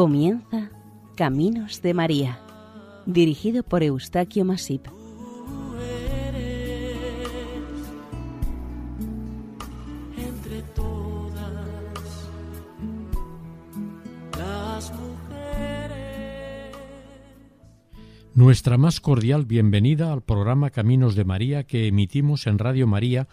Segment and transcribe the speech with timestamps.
[0.00, 0.70] Comienza
[1.14, 2.40] Caminos de María,
[3.04, 4.86] dirigido por Eustaquio Masip.
[10.16, 11.52] entre todas
[14.38, 16.76] las mujeres.
[18.34, 23.28] Nuestra más cordial bienvenida al programa Caminos de María que emitimos en Radio María.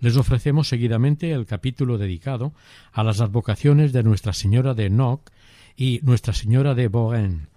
[0.00, 2.54] Les ofrecemos seguidamente el capítulo dedicado
[2.90, 5.30] a las advocaciones de Nuestra Señora de Noc
[5.78, 7.48] y Nuestra Señora de Bogen.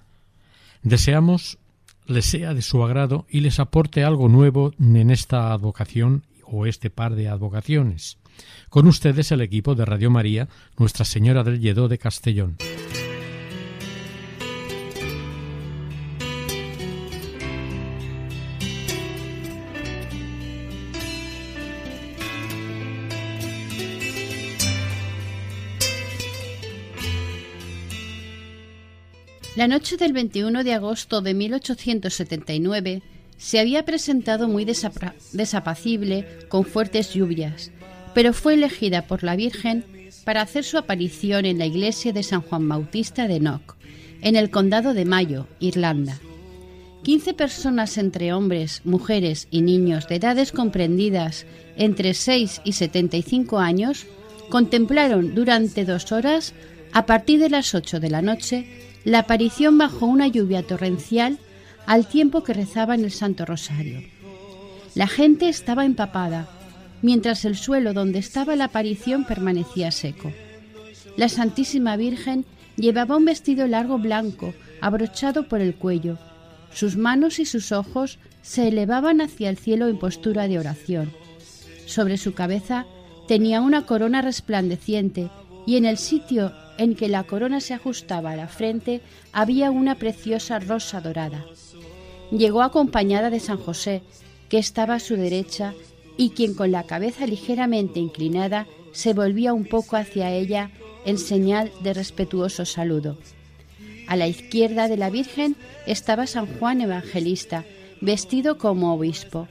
[0.83, 1.57] Deseamos
[2.05, 6.89] les sea de su agrado y les aporte algo nuevo en esta advocación o este
[6.89, 8.17] par de advocaciones.
[8.69, 10.47] Con ustedes el equipo de Radio María,
[10.77, 12.57] Nuestra Señora del Lledó de Castellón.
[29.61, 33.03] La noche del 21 de agosto de 1879
[33.37, 37.69] se había presentado muy desapa- desapacible con fuertes lluvias,
[38.15, 39.85] pero fue elegida por la Virgen
[40.25, 43.75] para hacer su aparición en la iglesia de San Juan Bautista de Knock,
[44.23, 46.17] en el condado de Mayo, Irlanda.
[47.03, 51.45] Quince personas entre hombres, mujeres y niños de edades comprendidas
[51.77, 54.07] entre 6 y 75 años
[54.49, 56.55] contemplaron durante dos horas,
[56.93, 61.39] a partir de las 8 de la noche, la aparición bajo una lluvia torrencial
[61.85, 64.01] al tiempo que rezaban el Santo Rosario.
[64.93, 66.47] La gente estaba empapada,
[67.01, 70.31] mientras el suelo donde estaba la aparición permanecía seco.
[71.17, 76.17] La Santísima Virgen llevaba un vestido largo blanco, abrochado por el cuello.
[76.73, 81.11] Sus manos y sus ojos se elevaban hacia el cielo en postura de oración.
[81.85, 82.85] Sobre su cabeza
[83.27, 85.29] tenía una corona resplandeciente
[85.65, 89.01] y en el sitio en que la corona se ajustaba a la frente
[89.31, 91.45] había una preciosa rosa dorada.
[92.31, 94.01] Llegó acompañada de San José,
[94.49, 95.73] que estaba a su derecha
[96.17, 100.71] y quien con la cabeza ligeramente inclinada se volvía un poco hacia ella
[101.05, 103.17] en señal de respetuoso saludo.
[104.07, 105.55] A la izquierda de la Virgen
[105.87, 107.63] estaba San Juan Evangelista,
[108.01, 109.47] vestido como obispo,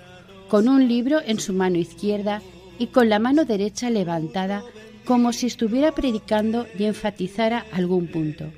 [0.49, 2.43] con un libro en su mano izquierda
[2.79, 4.63] y con la mano derecha levantada
[5.11, 8.53] como si estuviera predicando y enfatizara algún punto.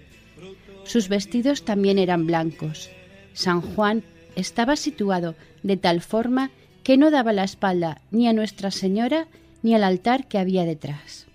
[0.84, 2.90] Sus vestidos también eran blancos.
[3.32, 4.02] San Juan
[4.36, 6.50] estaba situado de tal forma
[6.82, 9.28] que no daba la espalda ni a Nuestra Señora
[9.62, 11.26] ni al altar que había detrás.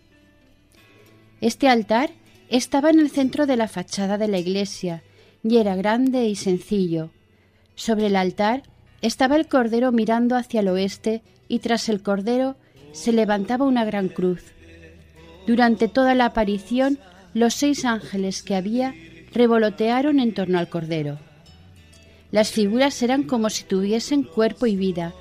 [1.41, 2.11] Este altar
[2.49, 5.01] estaba en el centro de la fachada de la iglesia
[5.44, 7.09] y era grande y sencillo.
[7.73, 8.61] Sobre el altar
[9.01, 12.55] estaba el Cordero mirando hacia el oeste y tras el Cordero
[12.91, 14.53] se levantaba una gran cruz.
[15.47, 17.00] Durante toda la aparición,
[17.34, 18.94] los seis ángeles que había
[19.34, 21.19] revolotearon en torno al Cordero.
[22.31, 25.13] Las figuras eran como si tuviesen cuerpo y vida,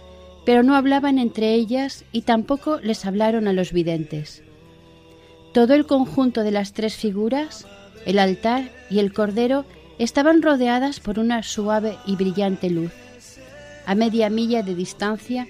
[0.45, 4.43] pero no hablaban entre ellas y tampoco les hablaron a los videntes.
[5.55, 7.65] Todo el conjunto de las tres figuras,
[8.05, 9.65] el altar y el Cordero,
[10.01, 12.93] estaban rodeadas por una suave y brillante luz.
[13.87, 15.47] A media milla de distancia,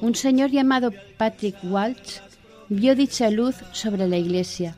[0.00, 2.20] un señor llamado Patrick Walsh
[2.68, 4.76] vio dicha luz sobre la iglesia.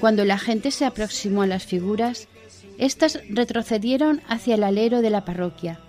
[0.00, 2.28] Cuando la gente se aproximó a las figuras,
[2.78, 5.80] éstas retrocedieron hacia el alero de la parroquia.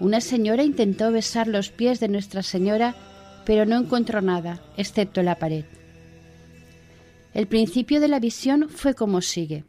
[0.00, 2.94] Una señora intentó besar los pies de Nuestra Señora,
[3.44, 5.64] pero no encontró nada, excepto la pared.
[7.32, 9.64] El principio de la visión fue como sigue.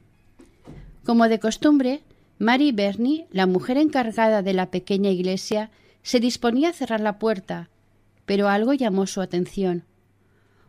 [1.04, 2.02] Como de costumbre,
[2.40, 5.70] Mary Bernie, la mujer encargada de la pequeña iglesia,
[6.02, 7.70] se disponía a cerrar la puerta,
[8.26, 9.84] pero algo llamó su atención.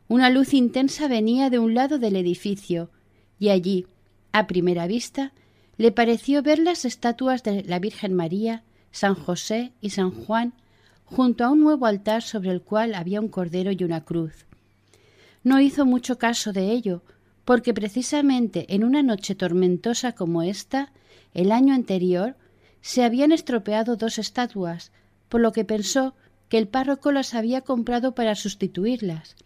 [0.08, 2.90] Una luz intensa venía de un lado del edificio,
[3.40, 3.86] y allí,
[4.32, 5.32] a primera vista,
[5.78, 8.62] le pareció ver las estatuas de la Virgen María,
[8.92, 10.54] San José y San Juan
[11.04, 14.46] junto a un nuevo altar sobre el cual había un cordero y una cruz.
[15.42, 17.02] No hizo mucho caso de ello,
[17.44, 20.92] porque precisamente en una noche tormentosa como esta,
[21.34, 22.36] el año anterior,
[22.80, 24.92] se habían estropeado dos estatuas,
[25.28, 26.14] por lo que pensó
[26.48, 29.36] que el párroco las había comprado para sustituirlas.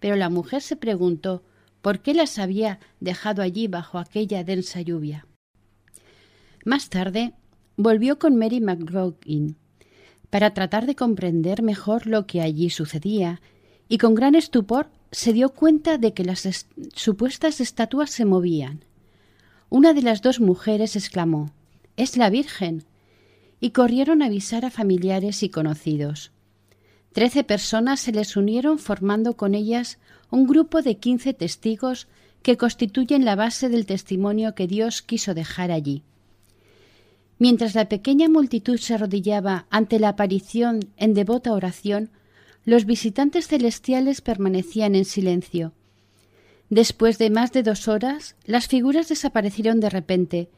[0.00, 1.44] Pero la mujer se preguntó
[1.82, 5.26] por qué las había dejado allí bajo aquella densa lluvia.
[6.64, 7.34] Más tarde
[7.76, 9.56] volvió con Mary McGraughin
[10.28, 13.40] para tratar de comprender mejor lo que allí sucedía,
[13.88, 18.84] y con gran estupor se dio cuenta de que las est supuestas estatuas se movían.
[19.68, 21.50] Una de las dos mujeres exclamó
[21.96, 22.84] Es la Virgen.
[23.62, 26.32] y corrieron a avisar a familiares y conocidos.
[27.12, 29.98] Trece personas se les unieron formando con ellas
[30.30, 32.06] un grupo de quince testigos
[32.42, 36.04] que constituyen la base del testimonio que Dios quiso dejar allí.
[37.38, 42.10] Mientras la pequeña multitud se arrodillaba ante la aparición en devota oración,
[42.64, 45.72] los visitantes celestiales permanecían en silencio.
[46.68, 50.50] Después de más de dos horas, las figuras desaparecieron de repente,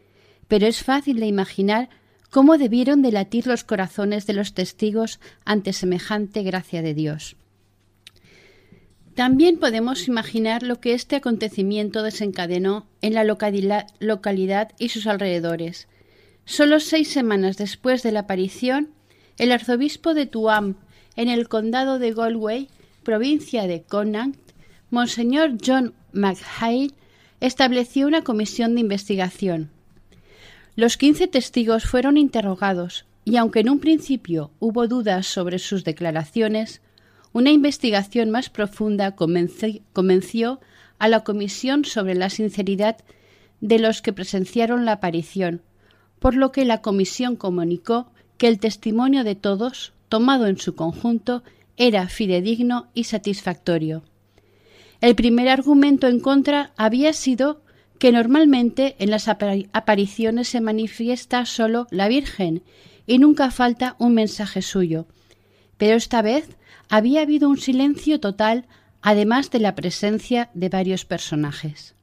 [0.48, 1.88] pero es fácil de imaginar
[2.32, 7.36] cómo debieron de latir los corazones de los testigos ante semejante gracia de Dios.
[9.14, 15.88] También podemos imaginar lo que este acontecimiento desencadenó en la localidad y sus alrededores.
[16.46, 18.88] Solo seis semanas después de la aparición,
[19.36, 20.76] el arzobispo de Tuam,
[21.16, 22.68] en el condado de Galway,
[23.02, 24.40] provincia de Connacht,
[24.88, 26.92] Monseñor John McHale,
[27.40, 29.71] estableció una comisión de investigación.
[30.74, 36.80] Los quince testigos fueron interrogados y aunque en un principio hubo dudas sobre sus declaraciones,
[37.32, 40.60] una investigación más profunda convenció
[40.98, 42.96] a la comisión sobre la sinceridad
[43.60, 45.62] de los que presenciaron la aparición,
[46.18, 51.42] por lo que la comisión comunicó que el testimonio de todos, tomado en su conjunto,
[51.76, 54.02] era fidedigno y satisfactorio.
[55.00, 57.61] El primer argumento en contra había sido
[58.02, 62.64] que normalmente en las apariciones se manifiesta solo la Virgen
[63.06, 65.06] y nunca falta un mensaje suyo.
[65.76, 66.48] Pero esta vez
[66.88, 68.66] había habido un silencio total,
[69.02, 71.94] además de la presencia de varios personajes.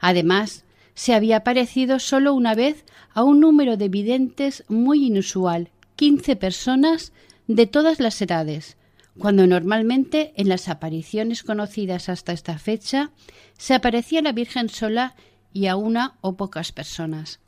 [0.00, 2.84] Además, se había aparecido solo una vez
[3.14, 7.12] a un número de videntes muy inusual, quince personas
[7.46, 8.76] de todas las edades,
[9.18, 13.10] cuando normalmente en las apariciones conocidas hasta esta fecha
[13.58, 15.14] se aparecía la Virgen sola
[15.52, 17.40] y a una o pocas personas.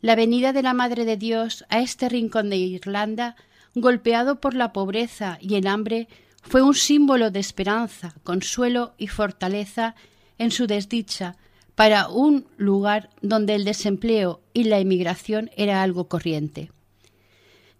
[0.00, 3.36] La venida de la Madre de Dios a este rincón de Irlanda
[3.74, 6.08] golpeado por la pobreza y el hambre,
[6.42, 9.94] fue un símbolo de esperanza, consuelo y fortaleza
[10.38, 11.36] en su desdicha
[11.74, 16.70] para un lugar donde el desempleo y la emigración era algo corriente.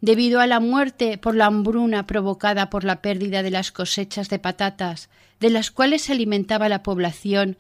[0.03, 4.41] Debido a la muerte por la hambruna provocada por la pérdida de las cosechas de
[4.41, 5.09] patatas,
[5.39, 7.57] de las cuales se alimentaba la población,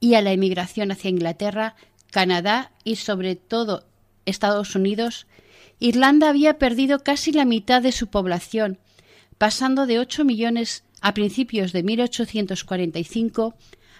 [0.00, 1.76] y a la emigración hacia Inglaterra,
[2.10, 3.84] Canadá y sobre todo
[4.24, 5.26] Estados Unidos,
[5.80, 8.78] Irlanda había perdido casi la mitad de su población,
[9.36, 13.54] pasando de ocho millones a principios de 1845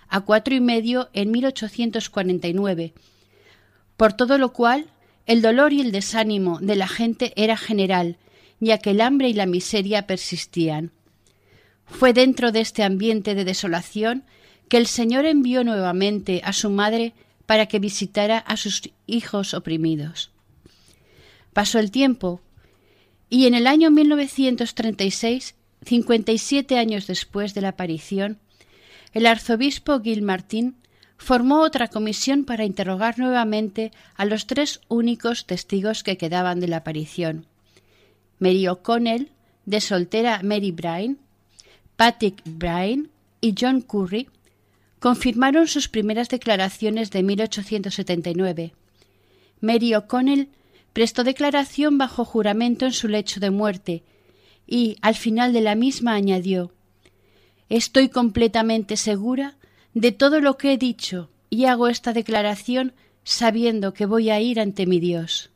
[0.09, 2.95] a cuatro y medio en 1849,
[3.99, 4.87] por todo lo cual
[5.27, 8.17] el dolor y el desánimo de la gente era general,
[8.61, 10.93] ya que el hambre y la miseria persistían.
[11.87, 14.25] Fue dentro de este ambiente de desolación
[14.69, 17.15] que el Señor envió nuevamente a su madre
[17.47, 20.31] para que visitara a sus hijos oprimidos.
[21.53, 22.41] Pasó el tiempo
[23.29, 25.55] y en el año 1936,
[25.85, 28.39] 57 años después de la aparición,
[29.13, 30.77] el arzobispo Gil Martín
[31.23, 36.79] formó otra comisión para interrogar nuevamente a los tres únicos testigos que quedaban de la
[36.79, 37.47] aparición.
[38.41, 39.31] Mary O'Connell,
[39.65, 41.19] de soltera Mary Bryan,
[41.97, 43.09] Patrick Bryan
[43.41, 44.29] y John Curry,
[44.99, 48.75] confirmaron sus primeras declaraciones de 1879.
[49.61, 50.49] Mary O'Connell
[50.93, 54.03] prestó declaración bajo juramento en su lecho de muerte
[54.67, 56.73] y, al final de la misma, añadió
[57.69, 59.57] Estoy completamente segura
[59.95, 62.95] de todo lo que he dicho y hago esta declaración
[63.25, 65.51] sabiendo que voy a ir ante mi Dios.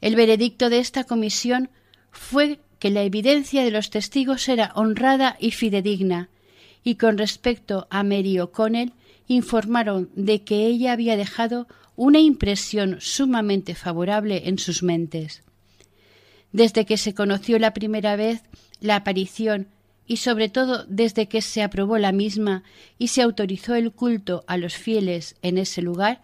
[0.00, 1.70] El veredicto de esta comisión
[2.10, 6.28] fue que la evidencia de los testigos era honrada y fidedigna,
[6.82, 8.92] y con respecto a Mary O'Connell
[9.28, 15.44] informaron de que ella había dejado una impresión sumamente favorable en sus mentes.
[16.50, 18.42] Desde que se conoció la primera vez
[18.80, 19.68] la aparición
[20.06, 22.62] y sobre todo desde que se aprobó la misma
[22.98, 26.22] y se autorizó el culto a los fieles en ese lugar,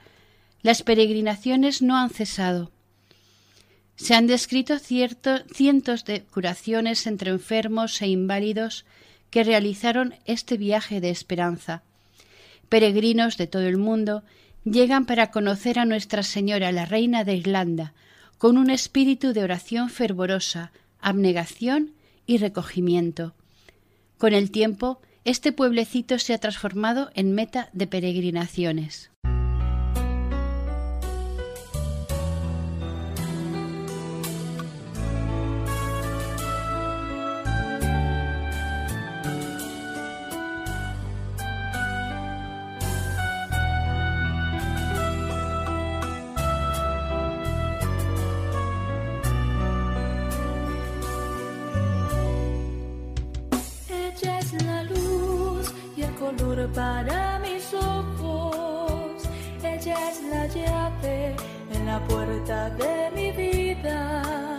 [0.63, 2.71] las peregrinaciones no han cesado.
[3.97, 8.85] Se han descrito cientos de curaciones entre enfermos e inválidos
[9.31, 11.83] que realizaron este viaje de esperanza.
[12.69, 14.23] Peregrinos de todo el mundo
[14.65, 17.93] llegan para conocer a Nuestra Señora, la Reina de Irlanda,
[18.39, 20.71] con un espíritu de oración fervorosa,
[21.01, 21.93] abnegación
[22.27, 23.35] y recogimiento.
[24.19, 29.13] Con el tiempo, este pueblecito se ha transformado en meta de peregrinaciones.
[56.19, 59.23] Color para mis ojos.
[59.63, 61.37] Ella es la llave
[61.73, 64.59] en la puerta de mi vida.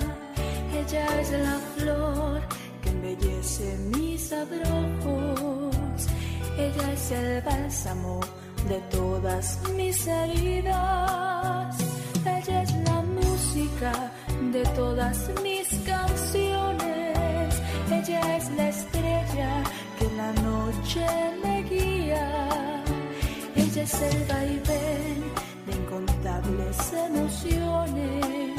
[0.74, 2.42] Ella es la flor
[2.82, 6.08] que embellece mis abrojos.
[6.58, 8.20] Ella es el bálsamo
[8.68, 11.76] de todas mis heridas.
[12.26, 14.12] Ella es la música
[14.54, 17.62] de todas mis canciones.
[17.92, 19.64] Ella es la estrella
[20.16, 21.06] la noche
[21.44, 22.28] me guía.
[23.56, 25.24] Ella es el vaivén
[25.66, 28.56] de incontables emociones.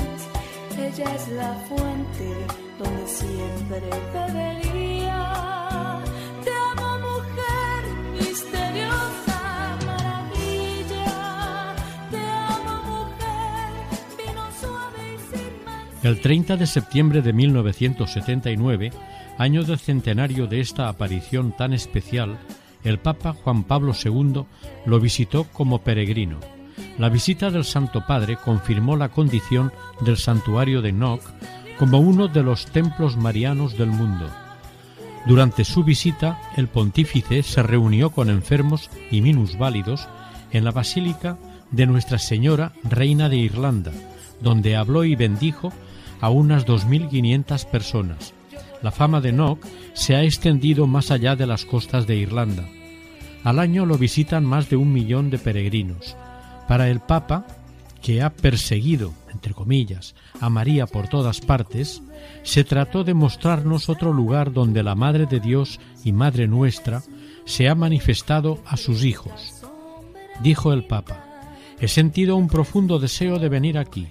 [0.78, 2.28] Ella es la fuente
[2.78, 3.82] donde siempre
[4.14, 6.00] bebería.
[6.44, 7.80] Te amo mujer
[8.18, 11.74] misteriosa, maravilla.
[12.10, 13.70] Te amo mujer,
[14.18, 16.08] vino suave y sin mancha.
[16.08, 18.90] El 30 de septiembre de 1979,
[19.40, 22.38] año del centenario de esta aparición tan especial,
[22.84, 24.44] el Papa Juan Pablo II
[24.84, 26.38] lo visitó como peregrino.
[26.98, 31.22] La visita del Santo Padre confirmó la condición del santuario de Noc
[31.78, 34.28] como uno de los templos marianos del mundo.
[35.26, 40.06] Durante su visita, el pontífice se reunió con enfermos y minusválidos
[40.50, 41.38] en la Basílica
[41.70, 43.92] de Nuestra Señora, Reina de Irlanda,
[44.42, 45.72] donde habló y bendijo
[46.20, 48.34] a unas 2.500 personas.
[48.82, 52.66] La fama de Nock se ha extendido más allá de las costas de Irlanda.
[53.44, 56.16] Al año lo visitan más de un millón de peregrinos.
[56.68, 57.46] Para el Papa,
[58.02, 62.02] que ha perseguido, entre comillas, a María por todas partes,
[62.42, 67.02] se trató de mostrarnos otro lugar donde la Madre de Dios y Madre nuestra
[67.44, 69.62] se ha manifestado a sus hijos.
[70.42, 71.24] Dijo el Papa,
[71.80, 74.08] he sentido un profundo deseo de venir aquí,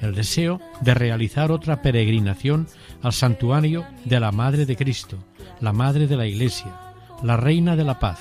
[0.00, 2.66] el deseo de realizar otra peregrinación
[3.02, 5.18] al santuario de la Madre de Cristo,
[5.60, 6.74] la Madre de la Iglesia,
[7.22, 8.20] la Reina de la Paz.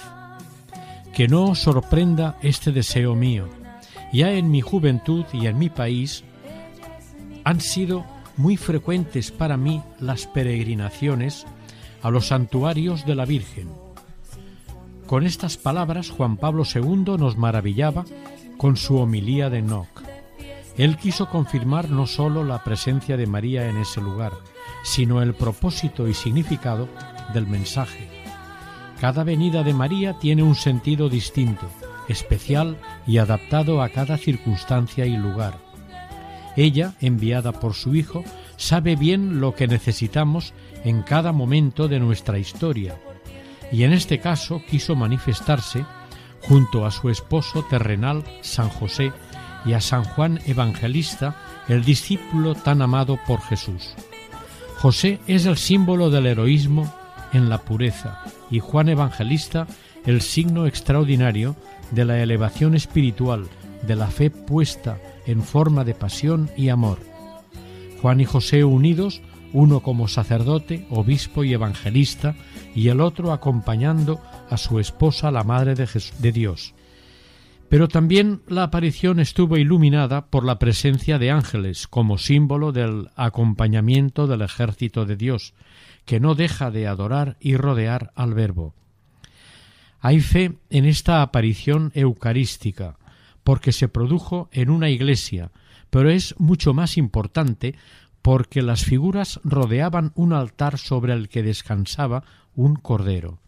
[1.13, 3.47] Que no os sorprenda este deseo mío.
[4.11, 6.23] Ya en mi juventud y en mi país
[7.43, 8.05] han sido
[8.37, 11.45] muy frecuentes para mí las peregrinaciones
[12.01, 13.69] a los santuarios de la Virgen.
[15.07, 18.05] Con estas palabras Juan Pablo II nos maravillaba
[18.57, 20.08] con su homilía de Noc.
[20.77, 24.33] Él quiso confirmar no sólo la presencia de María en ese lugar,
[24.83, 26.87] sino el propósito y significado
[27.33, 28.09] del mensaje.
[28.99, 31.69] Cada venida de María tiene un sentido distinto,
[32.07, 35.57] especial y adaptado a cada circunstancia y lugar.
[36.55, 38.23] Ella, enviada por su Hijo,
[38.57, 42.99] sabe bien lo que necesitamos en cada momento de nuestra historia,
[43.71, 45.85] y en este caso quiso manifestarse
[46.41, 49.13] junto a su esposo terrenal, San José,
[49.65, 51.35] y a San Juan Evangelista,
[51.67, 53.93] el discípulo tan amado por Jesús.
[54.77, 56.93] José es el símbolo del heroísmo
[57.33, 59.67] en la pureza y Juan Evangelista
[60.05, 61.55] el signo extraordinario
[61.91, 63.47] de la elevación espiritual,
[63.85, 66.99] de la fe puesta en forma de pasión y amor.
[68.01, 72.35] Juan y José unidos, uno como sacerdote, obispo y evangelista,
[72.75, 75.87] y el otro acompañando a su esposa, la Madre de,
[76.19, 76.73] de Dios.
[77.69, 84.25] Pero también la aparición estuvo iluminada por la presencia de ángeles como símbolo del acompañamiento
[84.25, 85.53] del ejército de Dios,
[86.05, 88.73] que no deja de adorar y rodear al Verbo.
[89.99, 92.97] Hay fe en esta aparición eucarística,
[93.43, 95.51] porque se produjo en una iglesia,
[95.91, 97.75] pero es mucho más importante
[98.23, 102.23] porque las figuras rodeaban un altar sobre el que descansaba
[102.55, 103.39] un cordero.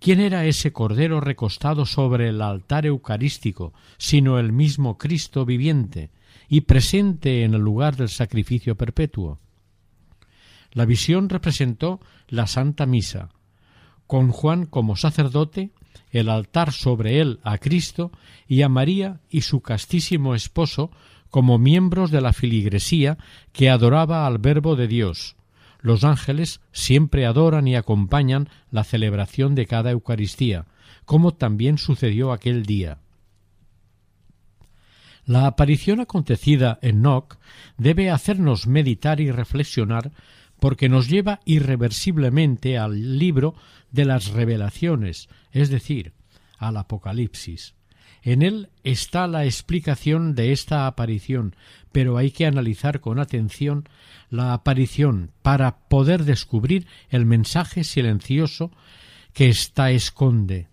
[0.00, 6.10] ¿Quién era ese cordero recostado sobre el altar eucarístico, sino el mismo Cristo viviente
[6.48, 9.38] y presente en el lugar del sacrificio perpetuo?
[10.72, 13.28] La visión representó la Santa Misa,
[14.06, 15.70] con Juan como sacerdote,
[16.10, 18.10] el altar sobre él a Cristo
[18.48, 20.90] y a María y su castísimo esposo
[21.28, 23.18] como miembros de la filigresía
[23.52, 25.36] que adoraba al Verbo de Dios.
[25.80, 30.66] Los ángeles siempre adoran y acompañan la celebración de cada Eucaristía,
[31.04, 32.98] como también sucedió aquel día.
[35.24, 37.38] La aparición acontecida en Noc
[37.78, 40.12] debe hacernos meditar y reflexionar
[40.58, 43.54] porque nos lleva irreversiblemente al libro
[43.90, 46.12] de las revelaciones, es decir,
[46.58, 47.74] al Apocalipsis.
[48.22, 51.56] En él está la explicación de esta aparición,
[51.92, 53.88] pero hay que analizar con atención
[54.28, 58.70] la aparición para poder descubrir el mensaje silencioso
[59.32, 60.68] que ésta esconde.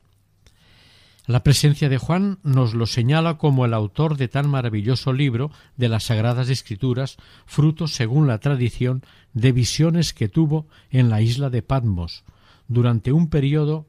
[1.25, 5.89] La presencia de Juan nos lo señala como el autor de tan maravilloso libro de
[5.89, 11.61] las Sagradas Escrituras, fruto, según la tradición, de visiones que tuvo en la isla de
[11.61, 12.23] Patmos
[12.69, 13.87] durante un periodo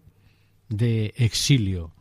[0.69, 1.93] de exilio.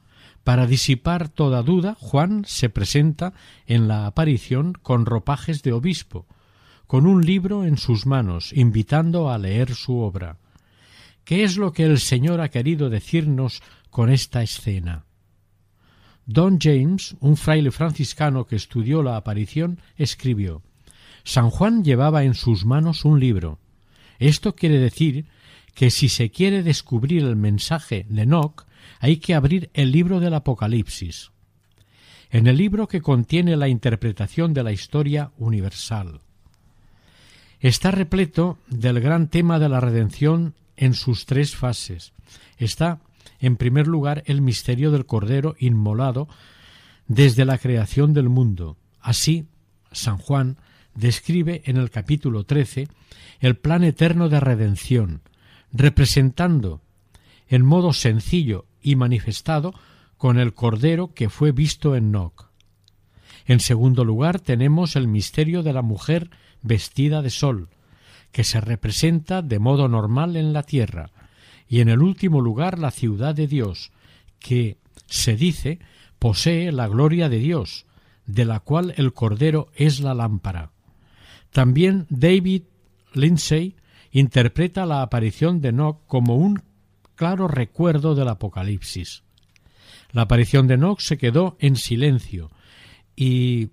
[0.47, 3.33] Para disipar toda duda, Juan se presenta
[3.65, 6.25] en la aparición con ropajes de obispo,
[6.87, 10.37] con un libro en sus manos, invitando a leer su obra.
[11.25, 15.03] ¿Qué es lo que el Señor ha querido decirnos con esta escena?
[16.25, 20.61] Don James, un fraile franciscano que estudió la aparición, escribió
[21.25, 23.59] San Juan llevaba en sus manos un libro.
[24.17, 25.25] Esto quiere decir
[25.77, 28.65] que si se quiere descubrir el mensaje de Enoch,
[28.99, 31.29] hay que abrir el libro del Apocalipsis.
[32.31, 36.21] En el libro que contiene la interpretación de la historia universal.
[37.59, 42.11] Está repleto del gran tema de la redención en sus tres fases.
[42.57, 42.99] Está,
[43.39, 46.27] en primer lugar, el misterio del Cordero inmolado
[47.07, 48.77] desde la creación del mundo.
[48.99, 49.45] Así,
[49.91, 50.57] San Juan
[50.95, 52.87] describe en el capítulo 13
[53.41, 55.21] el plan eterno de redención,
[55.71, 56.81] representando
[57.47, 59.73] en modo sencillo y manifestado
[60.17, 62.49] con el Cordero que fue visto en Noc.
[63.45, 66.29] En segundo lugar tenemos el misterio de la mujer
[66.61, 67.69] vestida de sol,
[68.31, 71.11] que se representa de modo normal en la tierra,
[71.69, 73.91] y en el último lugar la ciudad de Dios,
[74.39, 75.79] que, se dice,
[76.19, 77.85] posee la gloria de Dios,
[78.25, 80.71] de la cual el Cordero es la lámpara.
[81.51, 82.63] También David
[83.13, 83.75] Lindsay
[84.19, 86.63] interpreta la aparición de Enoch como un
[87.15, 89.23] claro recuerdo del Apocalipsis.
[90.11, 92.49] La aparición de Enoch se quedó en silencio
[93.15, 93.69] y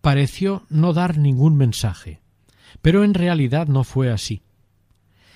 [0.00, 2.20] pareció no dar ningún mensaje,
[2.80, 4.42] pero en realidad no fue así.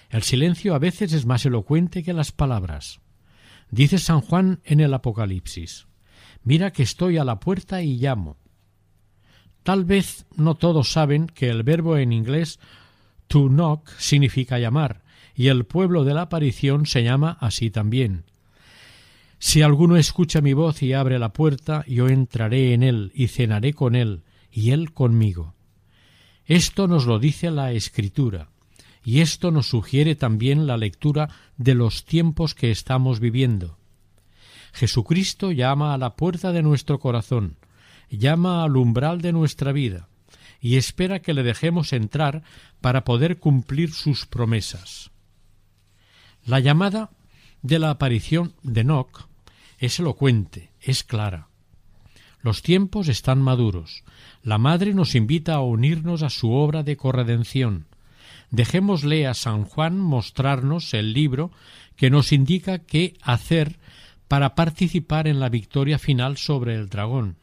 [0.08, 3.00] El silencio a veces es más elocuente que las palabras.
[3.70, 5.86] Dice San Juan en el Apocalipsis
[6.42, 8.38] Mira que estoy a la puerta y llamo.
[9.62, 12.58] Tal vez no todos saben que el verbo en inglés
[13.30, 15.04] to knock significa llamar,
[15.36, 18.24] y el pueblo de la aparición se llama así también.
[19.38, 23.72] Si alguno escucha mi voz y abre la puerta, yo entraré en él y cenaré
[23.72, 25.54] con él, y él conmigo.
[26.44, 28.48] Esto nos lo dice la Escritura,
[29.04, 33.78] y esto nos sugiere también la lectura de los tiempos que estamos viviendo.
[34.72, 37.58] Jesucristo llama a la puerta de nuestro corazón,
[38.10, 40.09] llama al umbral de nuestra vida,
[40.60, 42.42] y espera que le dejemos entrar
[42.80, 45.10] para poder cumplir sus promesas.
[46.44, 47.10] La llamada
[47.62, 49.28] de la aparición de Enoch
[49.78, 51.48] es elocuente, es clara.
[52.42, 54.02] Los tiempos están maduros.
[54.42, 57.86] La Madre nos invita a unirnos a su obra de corredención.
[58.50, 61.50] Dejémosle a San Juan mostrarnos el libro
[61.96, 63.78] que nos indica qué hacer
[64.26, 67.36] para participar en la victoria final sobre el dragón.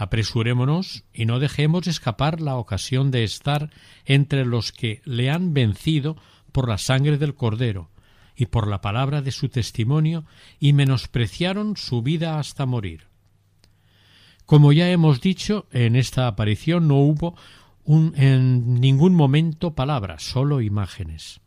[0.00, 3.70] Apresurémonos y no dejemos escapar la ocasión de estar
[4.04, 6.16] entre los que le han vencido
[6.52, 7.90] por la sangre del Cordero
[8.36, 10.24] y por la palabra de su testimonio
[10.60, 13.08] y menospreciaron su vida hasta morir.
[14.46, 17.34] Como ya hemos dicho, en esta aparición no hubo
[17.84, 21.40] en ningún momento palabras, solo imágenes.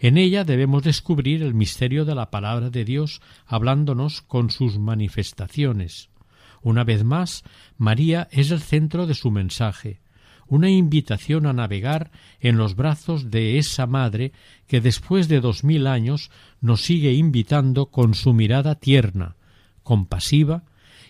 [0.00, 6.10] En ella debemos descubrir el misterio de la palabra de Dios hablándonos con sus manifestaciones,
[6.62, 7.44] una vez más,
[7.76, 10.00] María es el centro de su mensaje,
[10.46, 14.32] una invitación a navegar en los brazos de esa madre
[14.66, 19.36] que después de dos mil años nos sigue invitando con su mirada tierna,
[19.82, 20.64] compasiva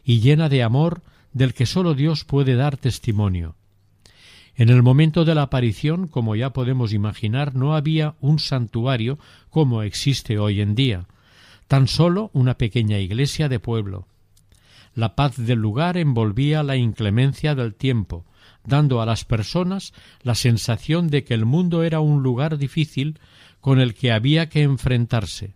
[0.04, 3.54] y llena de amor del que sólo Dios puede dar testimonio.
[4.56, 9.18] En el momento de la aparición, como ya podemos imaginar, no había un santuario
[9.50, 11.06] como existe hoy en día,
[11.68, 14.08] tan solo una pequeña iglesia de pueblo.
[14.94, 18.24] La paz del lugar envolvía la inclemencia del tiempo,
[18.64, 23.18] dando a las personas la sensación de que el mundo era un lugar difícil
[23.60, 25.54] con el que había que enfrentarse.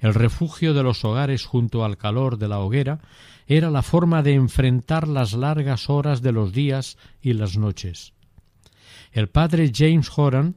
[0.00, 3.00] El refugio de los hogares junto al calor de la hoguera
[3.46, 8.12] era la forma de enfrentar las largas horas de los días y las noches.
[9.10, 10.54] El padre James Horan,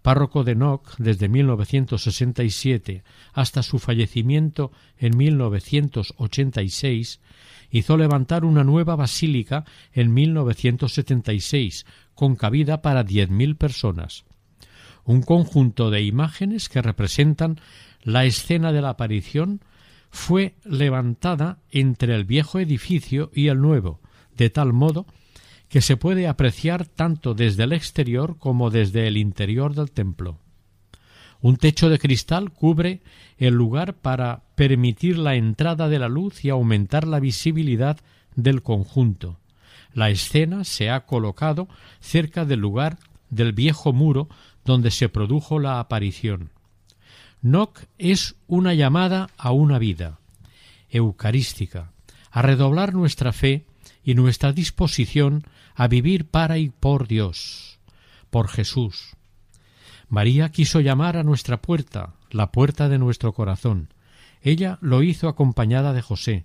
[0.00, 7.20] párroco de Knock desde 1967 hasta su fallecimiento en 1986,
[7.72, 14.24] hizo levantar una nueva basílica en 1976, con cabida para diez mil personas.
[15.04, 17.58] Un conjunto de imágenes que representan
[18.02, 19.60] la escena de la aparición
[20.10, 24.00] fue levantada entre el viejo edificio y el nuevo,
[24.36, 25.06] de tal modo
[25.70, 30.41] que se puede apreciar tanto desde el exterior como desde el interior del templo.
[31.42, 33.02] Un techo de cristal cubre
[33.36, 37.98] el lugar para permitir la entrada de la luz y aumentar la visibilidad
[38.36, 39.40] del conjunto.
[39.92, 41.68] La escena se ha colocado
[42.00, 44.28] cerca del lugar del viejo muro
[44.64, 46.50] donde se produjo la aparición.
[47.42, 50.20] Noc es una llamada a una vida
[50.90, 51.90] eucarística,
[52.30, 53.66] a redoblar nuestra fe
[54.04, 57.80] y nuestra disposición a vivir para y por Dios,
[58.30, 59.16] por Jesús.
[60.12, 63.88] María quiso llamar a nuestra puerta, la puerta de nuestro corazón.
[64.42, 66.44] Ella lo hizo acompañada de José,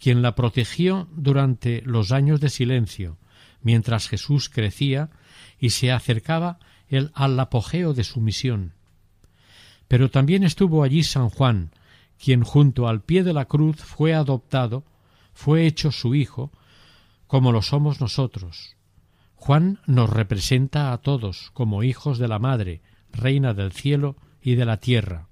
[0.00, 3.18] quien la protegió durante los años de silencio,
[3.60, 5.10] mientras Jesús crecía
[5.60, 8.72] y se acercaba el, al apogeo de su misión.
[9.88, 11.72] Pero también estuvo allí San Juan,
[12.18, 14.84] quien junto al pie de la cruz fue adoptado,
[15.34, 16.50] fue hecho su hijo,
[17.26, 18.75] como lo somos nosotros.
[19.36, 22.80] Juan nos representa a todos como hijos de la Madre,
[23.12, 25.28] Reina del cielo y de la tierra.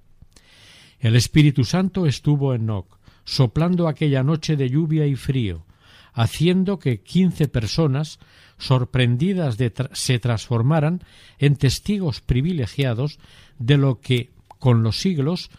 [1.01, 5.67] El Espíritu Santo estuvo en Noc, soplando aquella noche de lluvia y frío,
[6.13, 8.21] haciendo que quince personas,
[8.59, 11.03] sorprendidas de se transformaran
[11.39, 13.19] en testigos privilegiados
[13.59, 15.51] de lo que, con los siglos,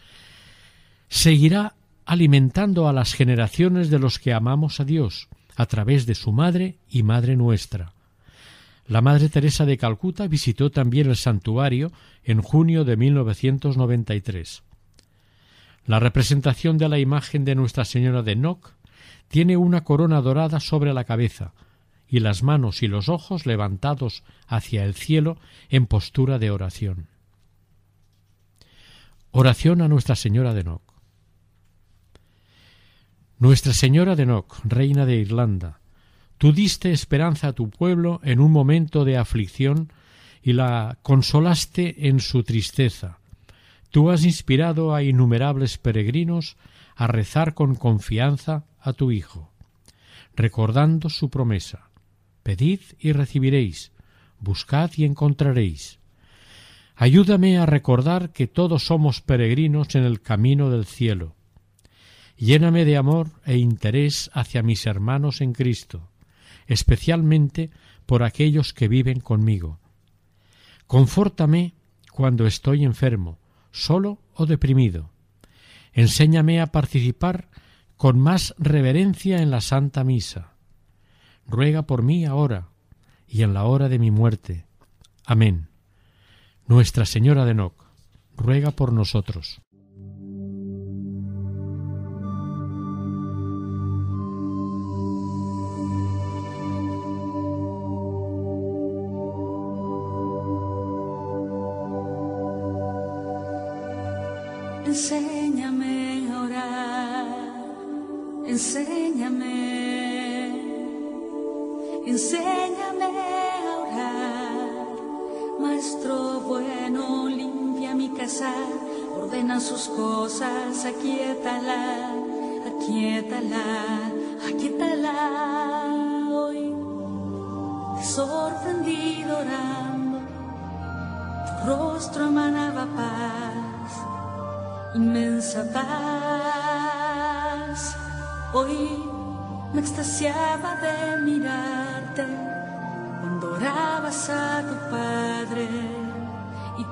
[1.10, 6.32] seguirá alimentando a las generaciones de los que amamos a Dios a través de su
[6.32, 7.95] Madre y Madre nuestra.
[8.88, 11.92] La Madre Teresa de Calcuta visitó también el santuario
[12.24, 14.64] en junio de 1993.
[15.88, 18.74] La representación de la imagen de Nuestra Señora de Noc
[19.28, 21.54] tiene una corona dorada sobre la cabeza
[22.08, 25.38] y las manos y los ojos levantados hacia el cielo
[25.70, 27.08] en postura de oración.
[29.32, 30.82] Oración a Nuestra Señora de Noc.
[33.40, 35.82] Nuestra Señora de Noc, Reina de Irlanda,
[36.46, 39.92] tú diste esperanza a tu pueblo en un momento de aflicción
[40.44, 43.18] y la consolaste en su tristeza.
[43.90, 46.56] Tú has inspirado a innumerables peregrinos
[46.96, 49.52] a rezar con confianza a tu Hijo,
[50.36, 51.90] recordando su promesa.
[52.44, 53.92] Pedid y recibiréis,
[54.40, 55.98] buscad y encontraréis.
[56.96, 61.34] Ayúdame a recordar que todos somos peregrinos en el camino del cielo
[62.38, 66.10] Lléname de amor e interés hacia mis hermanos en Cristo,
[66.68, 67.72] especialmente
[68.06, 69.80] por aquellos que viven conmigo.
[70.88, 71.74] Confórtame
[72.12, 73.40] cuando estoy enfermo,
[73.72, 75.10] solo o deprimido.
[75.94, 77.50] Enséñame a participar
[77.98, 80.54] con más reverencia en la Santa Misa.
[81.48, 82.70] Ruega por mí ahora
[83.28, 84.66] y en la hora de mi muerte.
[85.26, 85.70] Amén.
[86.68, 87.86] Nuestra Señora de Noc,
[88.36, 89.62] ruega por nosotros.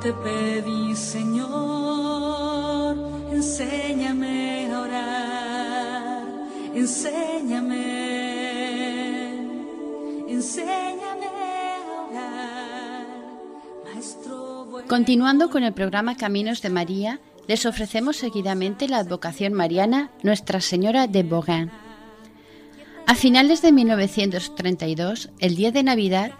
[0.03, 2.97] Te pedí, Señor,
[3.31, 6.23] enséñame a orar,
[6.75, 7.77] enséñame,
[10.27, 11.29] enséñame a
[12.09, 13.05] orar,
[13.85, 14.67] Maestro.
[14.89, 21.07] Continuando con el programa Caminos de María, les ofrecemos seguidamente la advocación mariana Nuestra Señora
[21.07, 21.71] de Beaurain.
[23.07, 26.33] A finales de 1932, el día de Navidad,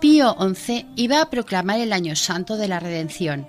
[0.00, 3.48] Pío XI iba a proclamar el Año Santo de la Redención.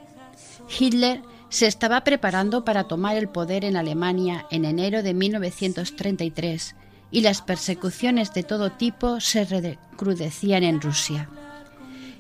[0.80, 6.76] Hitler se estaba preparando para tomar el poder en Alemania en enero de 1933
[7.12, 11.30] y las persecuciones de todo tipo se recrudecían en Rusia.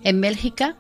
[0.04, 0.76] En Bélgica,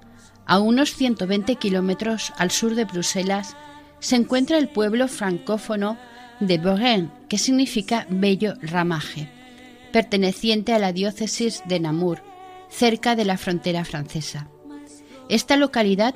[0.45, 3.55] a unos 120 kilómetros al sur de Bruselas,
[3.99, 5.97] se encuentra el pueblo francófono
[6.39, 9.29] de Beaurain, que significa bello ramaje,
[9.91, 12.26] perteneciente a la diócesis de Namur,
[12.69, 14.49] cerca de la frontera francesa.
[15.29, 16.15] Esta localidad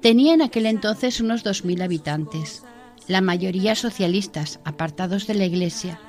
[0.00, 2.62] tenía en aquel entonces unos 2.000 habitantes,
[3.06, 6.00] la mayoría socialistas, apartados de la iglesia.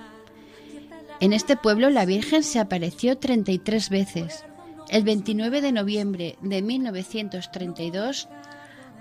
[1.20, 4.46] En este pueblo la Virgen se apareció 33 veces,
[4.90, 8.28] el 29 de noviembre de 1932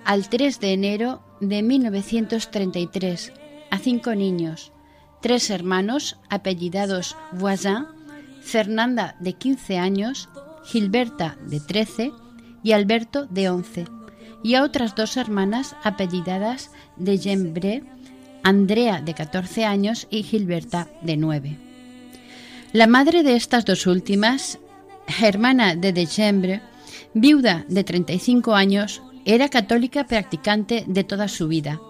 [0.05, 3.33] al 3 de enero de 1933
[3.71, 4.73] a cinco niños,
[5.21, 7.87] tres hermanos apellidados Voisin,
[8.41, 10.29] Fernanda de 15 años,
[10.69, 12.13] Gilberta de 13
[12.63, 13.87] y Alberto de 11,
[14.43, 17.85] y a otras dos hermanas apellidadas de Gembre,
[18.43, 21.59] Andrea de 14 años y Gilberta de 9.
[22.75, 24.59] La madre de estas dos últimas,
[25.23, 26.61] hermana de Degembre,
[27.15, 31.81] viuda de 35 años, era católica practicante de toda su vida.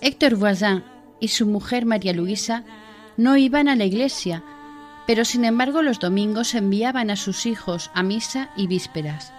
[0.00, 0.82] Héctor Voisin
[1.20, 2.64] y su mujer María Luisa
[3.18, 4.42] no iban a la iglesia,
[5.06, 9.32] pero sin embargo los domingos enviaban a sus hijos a misa y vísperas.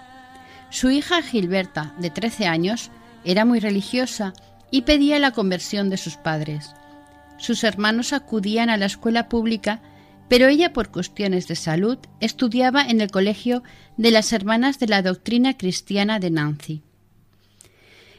[0.70, 2.92] Su hija Gilberta, de 13 años,
[3.24, 4.34] era muy religiosa
[4.72, 6.74] y pedía la conversión de sus padres.
[7.38, 9.82] Sus hermanos acudían a la escuela pública,
[10.28, 13.64] pero ella por cuestiones de salud estudiaba en el colegio
[13.96, 16.82] de las Hermanas de la Doctrina Cristiana de Nancy.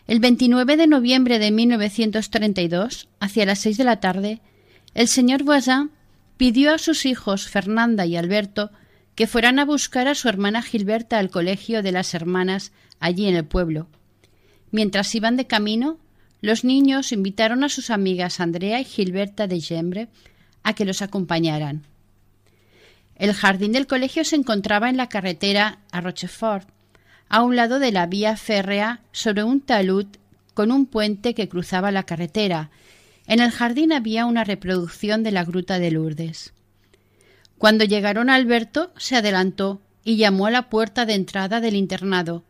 [0.07, 4.41] El 29 de noviembre de 1932, hacia las seis de la tarde,
[4.95, 5.91] el señor Voisin
[6.39, 8.71] pidió a sus hijos Fernanda y Alberto
[9.15, 13.37] que fueran a buscar a su hermana Gilberta al colegio de las hermanas allí en
[13.37, 13.89] el pueblo.
[14.71, 15.99] Mientras iban de camino,
[16.41, 20.09] los niños invitaron a sus amigas Andrea y Gilberta de Gembre
[20.63, 21.83] a que los acompañaran.
[23.17, 26.69] El jardín del colegio se encontraba en la carretera a Rochefort,
[27.29, 30.07] a un lado de la vía férrea sobre un talud
[30.55, 32.71] con un puente que cruzaba la carretera.
[33.29, 36.55] En el jardín había una reproducción de la gruta de Lourdes.
[37.59, 42.43] Cuando llegaron a Alberto, se adelantó y llamó a la puerta de entrada del internado.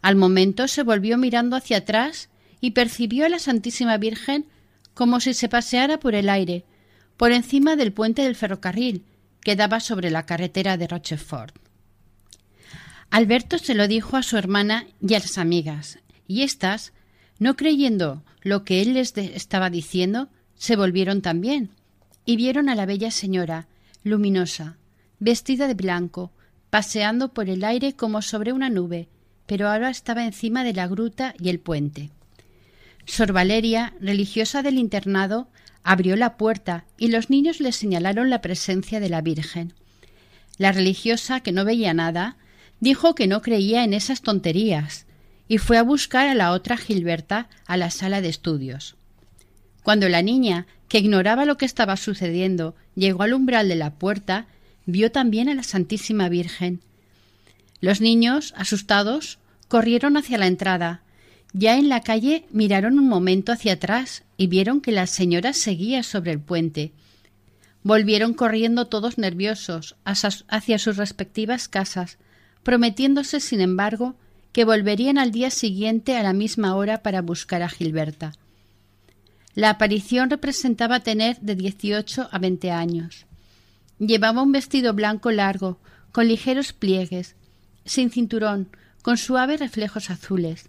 [0.00, 4.46] Al momento se volvió mirando hacia atrás y percibió a la Santísima Virgen
[4.94, 6.64] como si se paseara por el aire,
[7.18, 9.04] por encima del puente del ferrocarril
[9.42, 11.54] que daba sobre la carretera de Rochefort.
[13.10, 16.94] Alberto se lo dijo a su hermana y a las amigas, y éstas,
[17.38, 21.70] no creyendo lo que él les estaba diciendo, se volvieron también,
[22.24, 23.68] y vieron a la bella señora,
[24.02, 24.76] luminosa,
[25.18, 26.32] vestida de blanco,
[26.70, 29.08] paseando por el aire como sobre una nube,
[29.46, 32.10] pero ahora estaba encima de la gruta y el puente.
[33.06, 35.48] Sor Valeria, religiosa del internado,
[35.82, 39.72] abrió la puerta y los niños le señalaron la presencia de la Virgen.
[40.58, 42.36] La religiosa, que no veía nada,
[42.80, 45.06] dijo que no creía en esas tonterías
[45.48, 48.96] y fue a buscar a la otra Gilberta a la sala de estudios.
[49.82, 54.46] Cuando la niña, que ignoraba lo que estaba sucediendo, llegó al umbral de la puerta,
[54.84, 56.80] vio también a la Santísima Virgen.
[57.80, 61.02] Los niños, asustados, corrieron hacia la entrada.
[61.52, 66.02] Ya en la calle miraron un momento hacia atrás y vieron que la señora seguía
[66.02, 66.92] sobre el puente.
[67.82, 72.18] Volvieron corriendo todos nerviosos hacia sus respectivas casas,
[72.62, 74.16] prometiéndose, sin embargo,
[74.58, 78.32] que volverían al día siguiente a la misma hora para buscar a Gilberta.
[79.54, 83.26] La aparición representaba tener de dieciocho a veinte años.
[84.00, 85.78] Llevaba un vestido blanco largo,
[86.10, 87.36] con ligeros pliegues,
[87.84, 88.68] sin cinturón,
[89.02, 90.68] con suaves reflejos azules.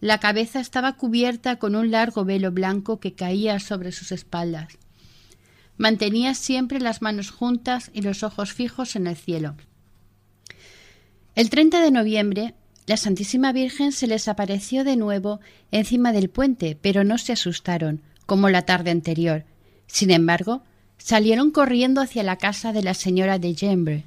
[0.00, 4.78] La cabeza estaba cubierta con un largo velo blanco que caía sobre sus espaldas.
[5.76, 9.54] Mantenía siempre las manos juntas y los ojos fijos en el cielo.
[11.34, 12.54] El 30 de noviembre,
[12.86, 15.40] la Santísima Virgen se les apareció de nuevo
[15.70, 19.44] encima del puente, pero no se asustaron, como la tarde anterior.
[19.86, 20.62] Sin embargo,
[20.98, 24.04] salieron corriendo hacia la casa de la señora de Gembre.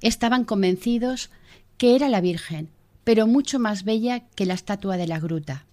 [0.00, 1.30] Estaban convencidos
[1.78, 2.70] que era la Virgen,
[3.04, 5.66] pero mucho más bella que la estatua de la gruta.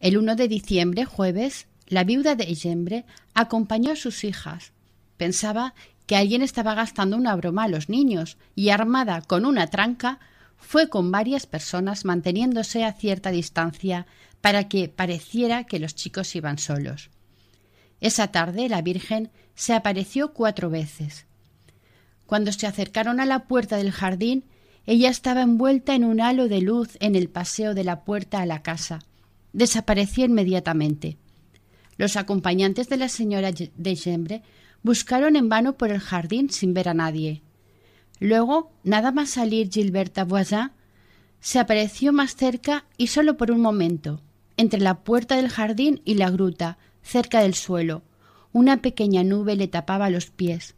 [0.00, 4.72] El 1 de diciembre, jueves, la viuda de Gembre acompañó a sus hijas.
[5.16, 5.74] Pensaba
[6.06, 10.18] que alguien estaba gastando una broma a los niños y armada con una tranca
[10.62, 14.06] fue con varias personas manteniéndose a cierta distancia
[14.40, 17.10] para que pareciera que los chicos iban solos.
[18.00, 21.26] Esa tarde la Virgen se apareció cuatro veces.
[22.26, 24.44] Cuando se acercaron a la puerta del jardín,
[24.86, 28.46] ella estaba envuelta en un halo de luz en el paseo de la puerta a
[28.46, 29.00] la casa.
[29.52, 31.18] Desapareció inmediatamente.
[31.98, 34.42] Los acompañantes de la señora de Gembre
[34.82, 37.42] buscaron en vano por el jardín sin ver a nadie.
[38.22, 40.70] Luego, nada más salir Gilberta Voisin,
[41.40, 44.22] se apareció más cerca y solo por un momento,
[44.56, 48.04] entre la puerta del jardín y la gruta, cerca del suelo.
[48.52, 50.76] Una pequeña nube le tapaba los pies.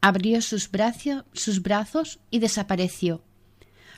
[0.00, 0.70] Abrió sus,
[1.32, 3.24] sus brazos y desapareció.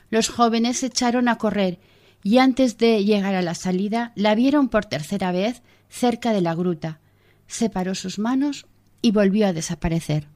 [0.09, 1.77] Los jóvenes se echaron a correr
[2.23, 6.55] y antes de llegar a la salida la vieron por tercera vez cerca de la
[6.55, 6.99] gruta.
[7.45, 8.65] Separó sus manos
[9.03, 10.34] y volvió a desaparecer.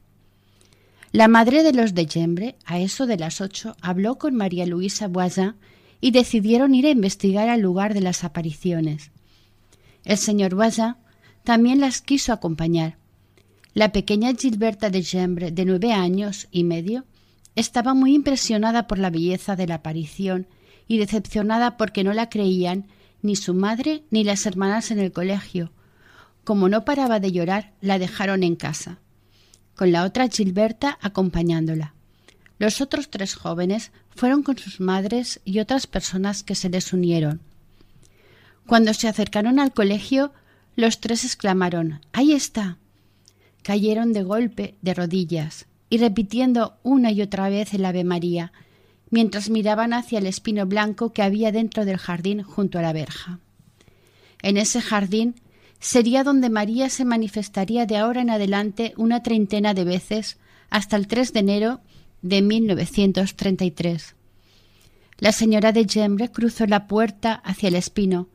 [1.12, 5.08] La madre de los de Gembre, a eso de las ocho, habló con María Luisa
[5.08, 5.56] Boisin
[6.00, 9.10] y decidieron ir a investigar al lugar de las apariciones.
[10.06, 10.98] El señor Boisin
[11.44, 12.98] también las quiso acompañar.
[13.74, 17.06] La pequeña Gilberta de Gembre, de nueve años y medio,
[17.56, 20.46] estaba muy impresionada por la belleza de la aparición
[20.88, 22.86] y decepcionada porque no la creían
[23.24, 25.72] ni su madre ni las hermanas en el colegio.
[26.44, 29.00] Como no paraba de llorar, la dejaron en casa,
[29.80, 31.94] con la otra Gilberta acompañándola.
[32.58, 37.40] Los otros tres jóvenes fueron con sus madres y otras personas que se les unieron.
[38.68, 40.34] Cuando se acercaron al colegio,
[40.76, 42.78] los tres exclamaron Ahí está.
[43.64, 48.52] Cayeron de golpe de rodillas y repitiendo una y otra vez el Ave María,
[49.10, 53.40] mientras miraban hacia el espino blanco que había dentro del jardín junto a la verja.
[54.42, 55.36] En ese jardín
[55.80, 60.38] sería donde María se manifestaría de ahora en adelante una treintena de veces
[60.70, 61.82] hasta el 3 de enero
[62.22, 64.16] de 1933.
[65.18, 68.30] La señora de Gembre cruzó la puerta hacia el espino.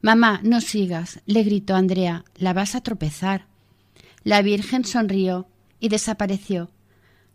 [0.00, 3.46] Mamá, no sigas, le gritó Andrea, la vas a tropezar.
[4.22, 5.48] La Virgen sonrió
[5.80, 6.70] y desapareció.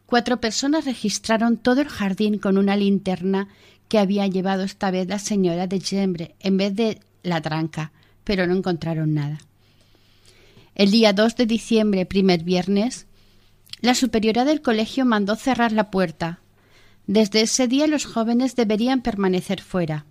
[0.06, 3.48] Cuatro personas registraron todo el jardín con una linterna
[3.88, 7.92] que había llevado esta vez la señora de Gembre en vez de la tranca,
[8.26, 9.40] pero no encontraron nada.
[10.76, 13.08] El día 2 de diciembre, primer viernes,
[13.80, 16.40] la superiora del colegio mandó cerrar la puerta.
[17.08, 20.06] Desde ese día los jóvenes deberían permanecer fuera.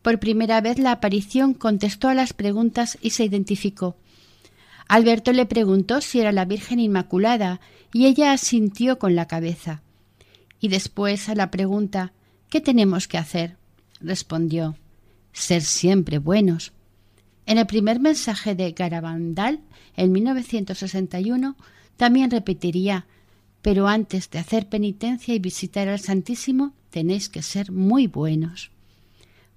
[0.00, 3.96] Por primera vez la aparición contestó a las preguntas y se identificó.
[4.88, 7.60] Alberto le preguntó si era la Virgen Inmaculada
[7.92, 9.82] y ella asintió con la cabeza.
[10.60, 12.12] Y después a la pregunta
[12.48, 13.56] ¿Qué tenemos que hacer?
[14.00, 14.76] respondió
[15.32, 16.72] Ser siempre buenos.
[17.46, 19.60] En el primer mensaje de Garabandal,
[19.96, 21.56] en 1961,
[21.96, 23.06] también repetiría
[23.62, 28.72] Pero antes de hacer penitencia y visitar al Santísimo, tenéis que ser muy buenos.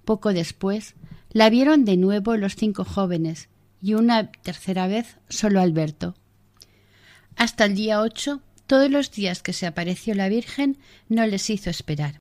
[0.04, 0.94] Poco después,
[1.30, 3.48] la vieron de nuevo los cinco jóvenes,
[3.82, 6.14] y una tercera vez solo Alberto.
[7.34, 11.68] Hasta el día ocho, todos los días que se apareció la Virgen, no les hizo
[11.68, 12.18] esperar.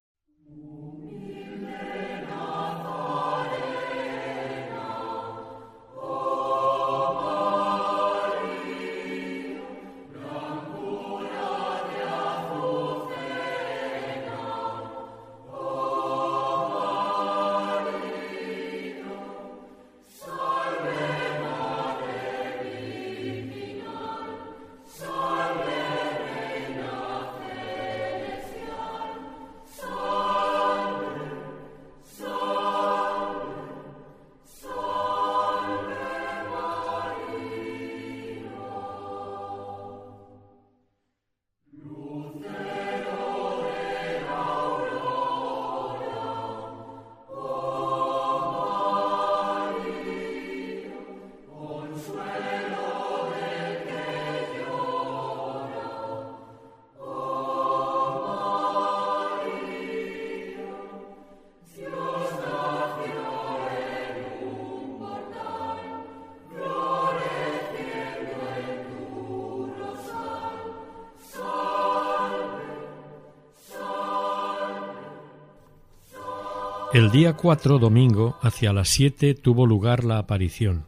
[76.95, 80.86] El día 4, domingo, hacia las siete, tuvo lugar la aparición.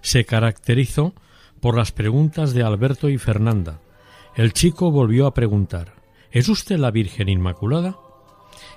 [0.00, 1.14] Se caracterizó
[1.60, 3.78] por las preguntas de Alberto y Fernanda.
[4.34, 5.94] El chico volvió a preguntar
[6.32, 7.96] ¿Es usted la Virgen Inmaculada?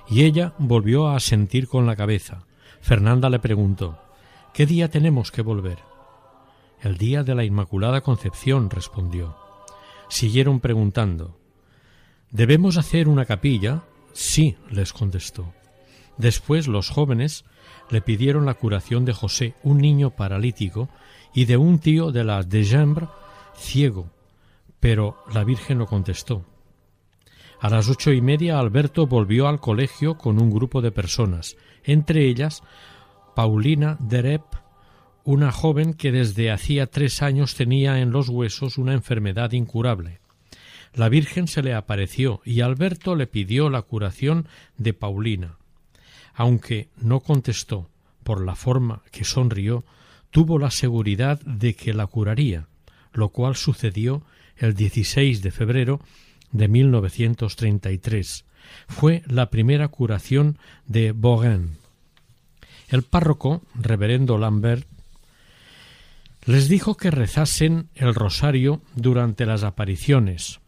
[0.08, 2.46] Y ella volvió a asentir con la cabeza.
[2.80, 3.98] Fernanda le preguntó
[4.54, 5.78] ¿Qué día tenemos que volver?
[6.80, 9.36] El día de la Inmaculada Concepción, respondió.
[10.08, 11.40] Siguieron preguntando
[12.30, 13.82] ¿Debemos hacer una capilla?
[14.12, 15.57] Sí, les contestó.
[16.18, 17.44] Después los jóvenes
[17.90, 20.88] le pidieron la curación de José, un niño paralítico,
[21.32, 22.64] y de un tío de la de
[23.54, 24.10] ciego,
[24.80, 26.44] pero la Virgen no contestó.
[27.60, 32.26] A las ocho y media Alberto volvió al colegio con un grupo de personas, entre
[32.26, 32.62] ellas
[33.34, 34.44] Paulina Derep,
[35.24, 40.20] una joven que desde hacía tres años tenía en los huesos una enfermedad incurable.
[40.94, 45.58] La Virgen se le apareció y Alberto le pidió la curación de Paulina
[46.38, 47.90] aunque no contestó
[48.22, 49.84] por la forma que sonrió,
[50.30, 52.68] tuvo la seguridad de que la curaría,
[53.12, 54.22] lo cual sucedió
[54.56, 56.00] el 16 de febrero
[56.52, 58.44] de 1933.
[58.86, 61.76] Fue la primera curación de Bauguin.
[62.88, 64.86] El párroco, reverendo Lambert,
[66.44, 70.60] les dijo que rezasen el rosario durante las apariciones,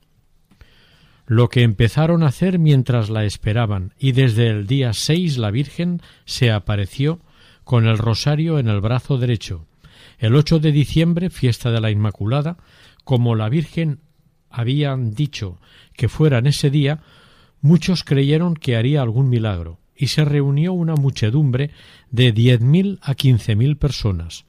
[1.30, 6.02] lo que empezaron a hacer mientras la esperaban, y desde el día seis la Virgen
[6.24, 7.20] se apareció
[7.62, 9.64] con el rosario en el brazo derecho.
[10.18, 12.56] El 8 de diciembre, fiesta de la Inmaculada,
[13.04, 14.00] como la Virgen
[14.50, 15.60] habían dicho
[15.92, 16.98] que fuera en ese día,
[17.60, 21.70] muchos creyeron que haría algún milagro, y se reunió una muchedumbre
[22.10, 24.46] de diez mil a quince mil personas.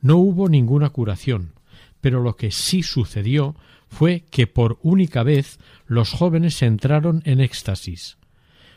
[0.00, 1.52] No hubo ninguna curación,
[2.00, 3.54] pero lo que sí sucedió
[3.94, 8.18] fue que por única vez los jóvenes entraron en éxtasis.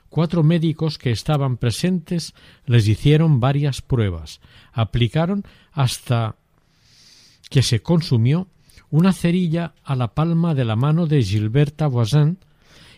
[0.10, 2.34] Cuatro médicos que estaban presentes
[2.66, 4.40] les hicieron varias pruebas,
[4.72, 5.44] aplicaron
[5.74, 6.36] hasta
[7.50, 8.48] que se consumió
[8.90, 12.38] una cerilla a la palma de la mano de Gilberta Voisin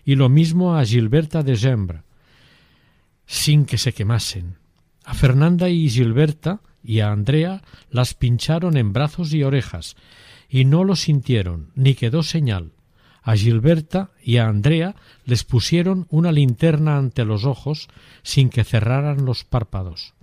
[0.04, 2.04] y lo mismo a Gilberta de Gembre,
[3.26, 4.58] sin que se quemasen.
[5.06, 9.96] A Fernanda y Gilberta y a Andrea las pincharon en brazos y orejas,
[10.50, 12.74] y no lo sintieron, ni quedó señal.
[13.22, 14.96] A Gilberta y a Andrea
[15.26, 17.88] les pusieron una linterna ante los ojos
[18.24, 20.16] sin que cerraran los párpados.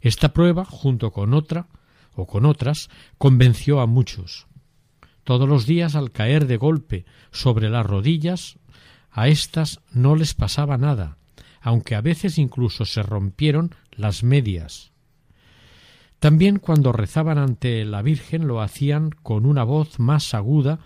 [0.00, 1.68] Esta prueba, junto con otra,
[2.14, 4.46] o con otras, convenció a muchos.
[5.22, 8.58] Todos los días al caer de golpe sobre las rodillas,
[9.10, 11.18] a éstas no les pasaba nada,
[11.60, 14.93] aunque a veces incluso se rompieron las medias.
[16.24, 20.78] También cuando rezaban ante la Virgen lo hacían con una voz más aguda,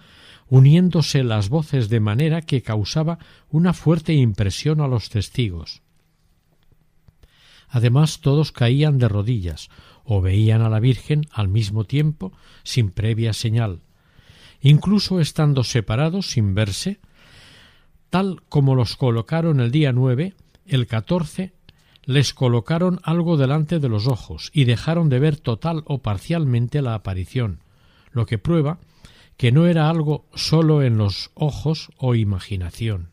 [0.49, 5.81] uniéndose las voces de manera que causaba una fuerte impresión a los testigos.
[7.69, 9.69] Además todos caían de rodillas
[10.03, 12.33] o veían a la Virgen al mismo tiempo
[12.65, 13.83] sin previa señal,
[14.61, 16.99] incluso estando separados sin verse,
[18.11, 20.35] tal como los colocaron el día nueve,
[20.67, 21.53] el catorce
[22.09, 26.95] les colocaron algo delante de los ojos y dejaron de ver total o parcialmente la
[26.95, 27.61] aparición,
[28.13, 28.79] lo que prueba
[29.37, 33.11] que no era algo sólo en los ojos o imaginación.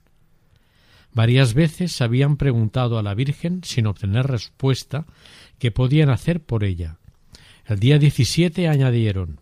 [1.13, 5.05] Varias veces habían preguntado a la Virgen, sin obtener respuesta,
[5.59, 6.97] qué podían hacer por ella.
[7.65, 9.41] El día diecisiete añadieron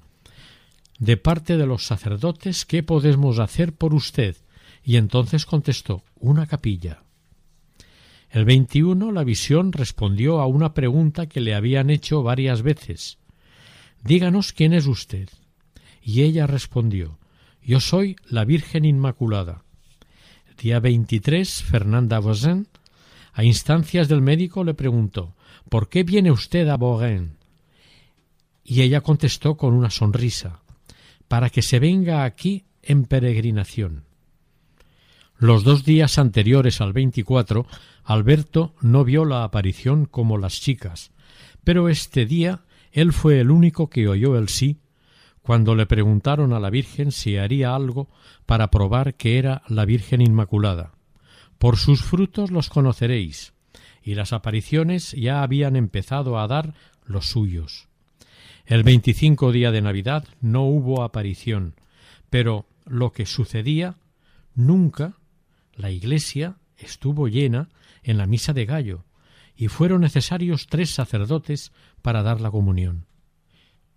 [0.98, 4.36] de parte de los sacerdotes ¿qué podemos hacer por usted?
[4.84, 7.04] Y entonces contestó una capilla.
[8.34, 13.20] El 21 la visión respondió a una pregunta que le habían hecho varias veces.
[14.04, 15.30] Díganos quién es usted.
[16.02, 17.20] Y ella respondió
[17.62, 19.62] Yo soy la Virgen Inmaculada.
[20.50, 22.68] El día 23 Fernanda Voisin,
[23.34, 25.36] a instancias del médico, le preguntó
[25.70, 27.36] ¿Por qué viene usted a Bourgogne?
[28.64, 30.64] Y ella contestó con una sonrisa
[31.28, 34.06] para que se venga aquí en peregrinación.
[35.38, 37.68] Los dos días anteriores al 24,
[38.04, 41.12] Alberto no vio la aparición como las chicas,
[41.64, 44.80] pero este día él fue el único que oyó el sí
[45.42, 48.10] cuando le preguntaron a la Virgen si haría algo
[48.46, 50.94] para probar que era la Virgen Inmaculada.
[51.58, 53.54] Por sus frutos los conoceréis.
[54.02, 56.74] Y las apariciones ya habían empezado a dar
[57.06, 57.88] los suyos.
[58.66, 61.76] El 25 día de Navidad no hubo aparición,
[62.30, 63.96] pero lo que sucedía
[64.56, 65.18] nunca
[65.76, 67.70] la iglesia estuvo llena
[68.04, 69.06] en la misa de gallo,
[69.56, 73.06] y fueron necesarios tres sacerdotes para dar la comunión.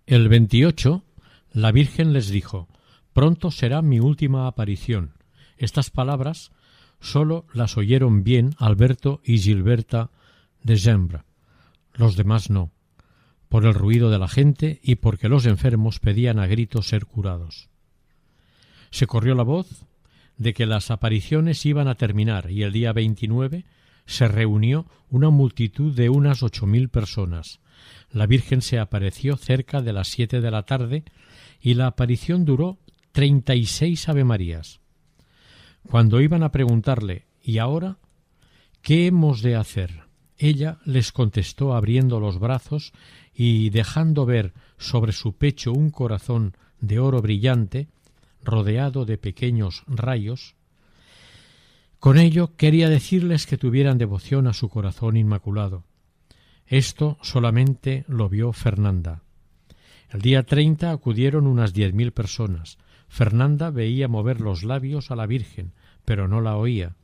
[0.05, 1.03] El 28
[1.51, 2.67] la Virgen les dijo
[3.13, 5.13] Pronto será mi última aparición.
[5.57, 6.51] Estas palabras
[6.99, 10.11] sólo las oyeron bien Alberto y Gilberta
[10.63, 11.25] de Gembra.
[11.93, 12.71] Los demás no
[13.49, 17.69] por el ruido de la gente y porque los enfermos pedían a gritos ser curados.
[18.91, 19.85] Se corrió la voz
[20.37, 23.65] de que las apariciones iban a terminar y el día 29
[24.07, 27.59] se reunió una multitud de unas ocho mil personas.
[28.09, 31.03] La Virgen se apareció cerca de las siete de la tarde
[31.61, 32.79] y la aparición duró
[33.11, 34.79] treinta y seis Avemarías.
[35.87, 37.97] Cuando iban a preguntarle ¿Y ahora?
[38.81, 40.03] ¿Qué hemos de hacer?
[40.37, 42.91] Ella les contestó abriendo los brazos
[43.33, 47.87] y dejando ver sobre su pecho un corazón de oro brillante,
[48.43, 50.56] rodeado de pequeños rayos,
[52.07, 55.83] con ello quería decirles que tuvieran devoción a su corazón inmaculado.
[56.65, 59.23] Esto solamente lo vio Fernanda.
[60.09, 62.77] El día treinta acudieron unas diez mil personas.
[63.09, 65.73] Fernanda veía mover los labios a la Virgen,
[66.05, 66.95] pero no la oía.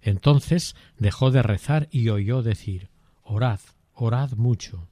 [0.00, 2.88] Entonces dejó de rezar y oyó decir
[3.24, 3.58] Orad,
[3.94, 4.86] orad mucho.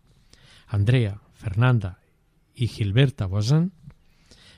[0.67, 2.01] Andrea, Fernanda
[2.57, 3.71] y Gilberta Voisin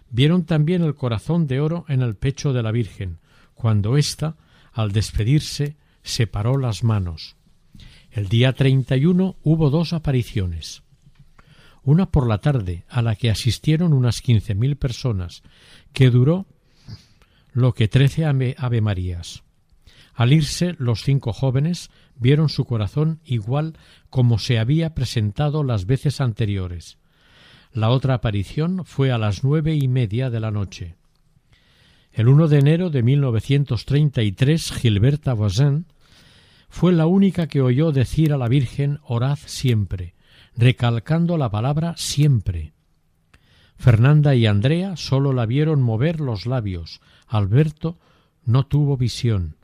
[0.09, 3.19] vieron también el corazón de oro en el pecho de la Virgen,
[3.53, 4.39] cuando ésta,
[4.77, 7.37] al despedirse, separó las manos.
[8.11, 10.83] El día treinta y uno hubo dos apariciones.
[11.83, 15.43] Una por la tarde, a la que asistieron unas quince mil personas,
[15.95, 16.45] que duró
[17.53, 19.45] lo que trece ave Marías.
[20.13, 23.79] Al irse los cinco jóvenes vieron su corazón igual
[24.11, 26.99] como se había presentado las veces anteriores.
[27.73, 30.97] La otra aparición fue a las nueve y media de la noche.
[32.17, 35.85] El 1 de enero de 1933, Gilberta Voisin
[36.71, 40.15] fue la única que oyó decir a la Virgen orad siempre,
[40.57, 42.73] recalcando la palabra siempre.
[43.77, 47.03] Fernanda y Andrea sólo la vieron mover los labios.
[47.27, 47.99] Alberto
[48.47, 49.57] no tuvo visión.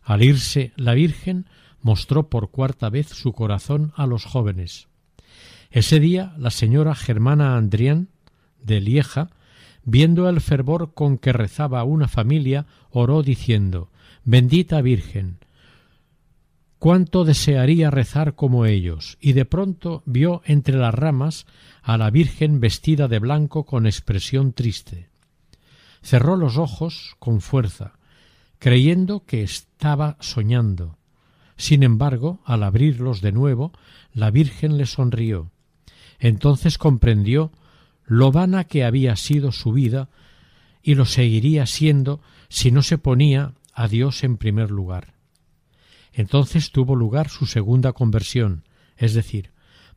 [0.00, 1.46] Al irse la Virgen
[1.82, 4.86] mostró por cuarta vez su corazón a los jóvenes.
[5.72, 8.10] Ese día la señora Germana Andrián
[8.62, 9.30] de Lieja,
[9.86, 13.88] viendo el fervor con que rezaba una familia, oró diciendo
[14.24, 15.38] Bendita Virgen,
[16.78, 21.46] cuánto desearía rezar como ellos, y de pronto vio entre las ramas
[21.82, 25.08] a la Virgen vestida de blanco con expresión triste.
[26.02, 27.92] Cerró los ojos con fuerza,
[28.58, 30.98] creyendo que estaba soñando.
[31.56, 33.72] Sin embargo, al abrirlos de nuevo,
[34.12, 35.50] la Virgen le sonrió.
[36.18, 37.52] Entonces comprendió
[38.06, 40.08] lo vana que había sido su vida
[40.82, 45.14] y lo seguiría siendo si no se ponía a Dios en primer lugar.
[46.12, 48.64] Entonces tuvo lugar su segunda conversión,
[48.96, 49.50] es decir,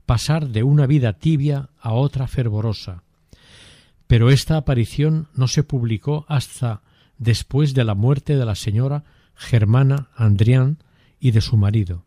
[0.06, 3.04] pasar de una vida tibia a otra fervorosa.
[4.08, 6.82] Pero esta aparición no se publicó hasta
[7.20, 9.04] después de la muerte de la señora
[9.36, 10.80] Germana Andrián
[11.20, 12.06] y de su marido.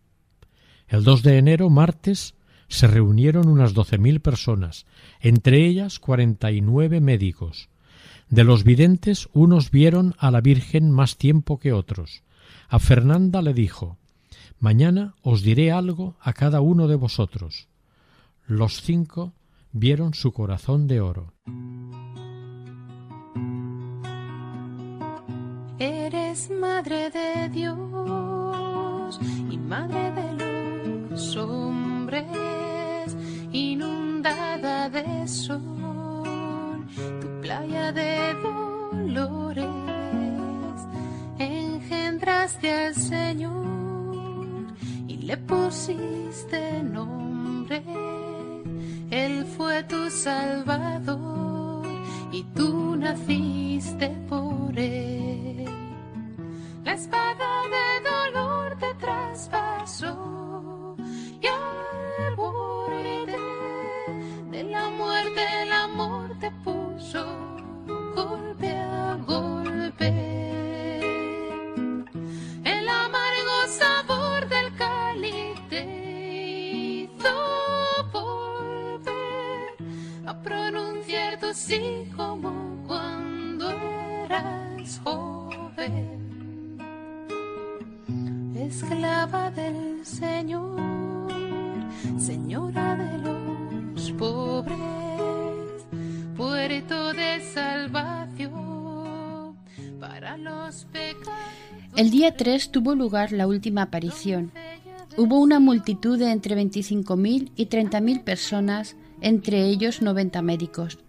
[0.88, 2.34] El 2 de enero, martes,
[2.72, 4.86] se reunieron unas doce mil personas,
[5.20, 7.68] entre ellas cuarenta y nueve médicos.
[8.30, 12.22] De los videntes, unos vieron a la Virgen más tiempo que otros.
[12.70, 13.98] A Fernanda le dijo
[14.58, 17.68] Mañana os diré algo a cada uno de vosotros.
[18.46, 19.34] Los cinco
[19.72, 21.34] vieron su corazón de oro.
[25.78, 29.20] Eres madre de Dios
[29.50, 31.36] y madre de los
[33.52, 36.86] inundada de sol,
[37.20, 39.66] tu playa de dolores,
[41.38, 43.72] engendraste al Señor
[45.22, 47.82] le pusiste nombre,
[49.10, 51.86] Él fue tu salvador
[52.32, 55.68] y tú naciste por Él.
[56.84, 60.41] La espada de dolor te traspasó
[66.42, 67.24] te puso
[68.16, 70.32] golpe a golpe.
[80.42, 82.50] pronunciar tu sí como
[82.88, 83.70] cuando
[84.24, 86.78] eras joven.
[88.56, 90.80] Esclava del Señor,
[92.18, 95.11] señora de los pobres,
[96.68, 98.52] de salvación
[99.98, 101.26] para los pecados.
[101.96, 104.52] El día 3 tuvo lugar la última aparición.
[105.16, 111.00] Hubo una multitud de entre 25.000 y 30.000 personas entre ellos noventa médicos.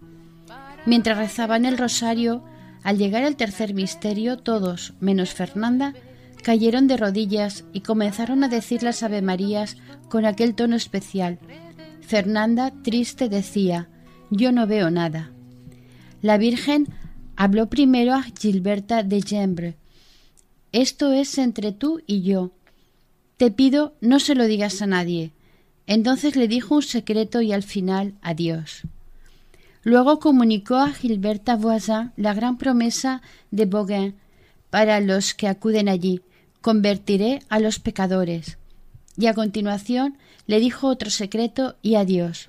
[0.86, 2.42] Mientras rezaban el rosario,
[2.82, 5.94] al llegar al tercer misterio, todos, menos Fernanda,
[6.42, 9.76] cayeron de rodillas y comenzaron a decir las Ave Marías
[10.08, 11.38] con aquel tono especial.
[12.00, 13.88] Fernanda, triste, decía,
[14.30, 15.30] Yo no veo nada.
[16.24, 16.86] La Virgen
[17.36, 19.76] habló primero a Gilberta de Gembre.
[20.72, 22.50] Esto es entre tú y yo.
[23.36, 25.32] Te pido no se lo digas a nadie.
[25.86, 28.84] Entonces le dijo un secreto y al final adiós.
[29.82, 33.20] Luego comunicó a Gilberta Voisin la gran promesa
[33.50, 34.14] de Bauguin
[34.70, 36.22] para los que acuden allí,
[36.62, 38.56] convertiré a los pecadores.
[39.18, 40.16] Y a continuación
[40.46, 42.48] le dijo otro secreto y adiós.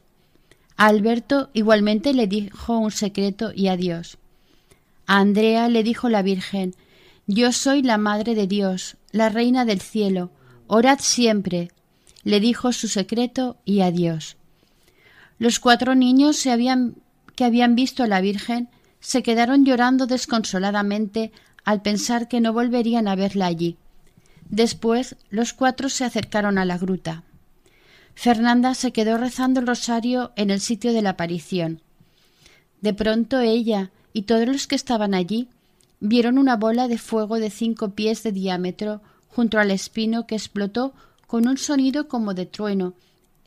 [0.77, 4.17] A Alberto igualmente le dijo un secreto y adiós.
[5.07, 6.75] A Andrea le dijo la Virgen,
[7.27, 10.31] Yo soy la Madre de Dios, la Reina del cielo,
[10.67, 11.71] orad siempre,
[12.23, 14.35] le dijo su secreto y adiós.
[15.37, 16.95] Los cuatro niños se habían,
[17.35, 18.69] que habían visto a la Virgen
[18.99, 21.31] se quedaron llorando desconsoladamente
[21.63, 23.77] al pensar que no volverían a verla allí.
[24.49, 27.23] Después los cuatro se acercaron a la gruta.
[28.15, 31.81] Fernanda se quedó rezando el rosario en el sitio de la aparición.
[32.81, 35.49] De pronto ella y todos los que estaban allí
[35.99, 40.93] vieron una bola de fuego de cinco pies de diámetro junto al espino que explotó
[41.27, 42.93] con un sonido como de trueno,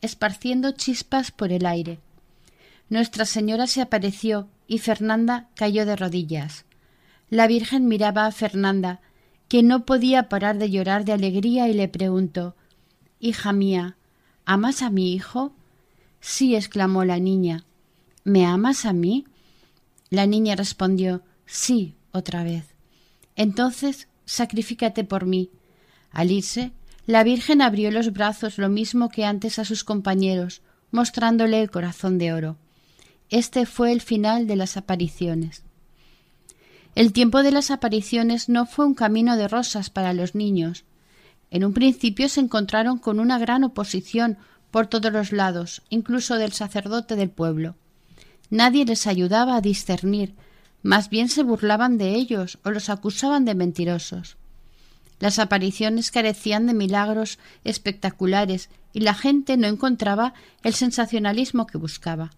[0.01, 1.99] esparciendo chispas por el aire.
[2.89, 6.65] Nuestra Señora se apareció y Fernanda cayó de rodillas.
[7.29, 9.01] La Virgen miraba a Fernanda,
[9.47, 12.55] que no podía parar de llorar de alegría, y le preguntó
[13.19, 13.97] Hija mía,
[14.49, 15.53] ¿amas a mi hijo?
[16.21, 17.65] Sí, exclamó la niña.
[18.23, 19.25] ¿Me amas a mí?
[20.09, 22.65] La niña respondió Sí, otra vez.
[23.35, 25.51] Entonces, sacrifícate por mí.
[26.11, 26.71] Al irse,
[27.05, 32.17] la Virgen abrió los brazos lo mismo que antes a sus compañeros, mostrándole el corazón
[32.17, 32.57] de oro.
[33.29, 35.61] Este fue el final de las apariciones.
[36.95, 40.85] El tiempo de las apariciones no fue un camino de rosas para los niños.
[41.51, 44.37] En un principio se encontraron con una gran oposición
[44.71, 47.75] por todos los lados, incluso del sacerdote del pueblo.
[48.49, 50.35] Nadie les ayudaba a discernir,
[50.81, 54.37] más bien se burlaban de ellos o los acusaban de mentirosos.
[55.19, 60.33] Las apariciones carecían de milagros espectaculares y la gente no encontraba
[60.63, 62.31] el sensacionalismo que buscaba.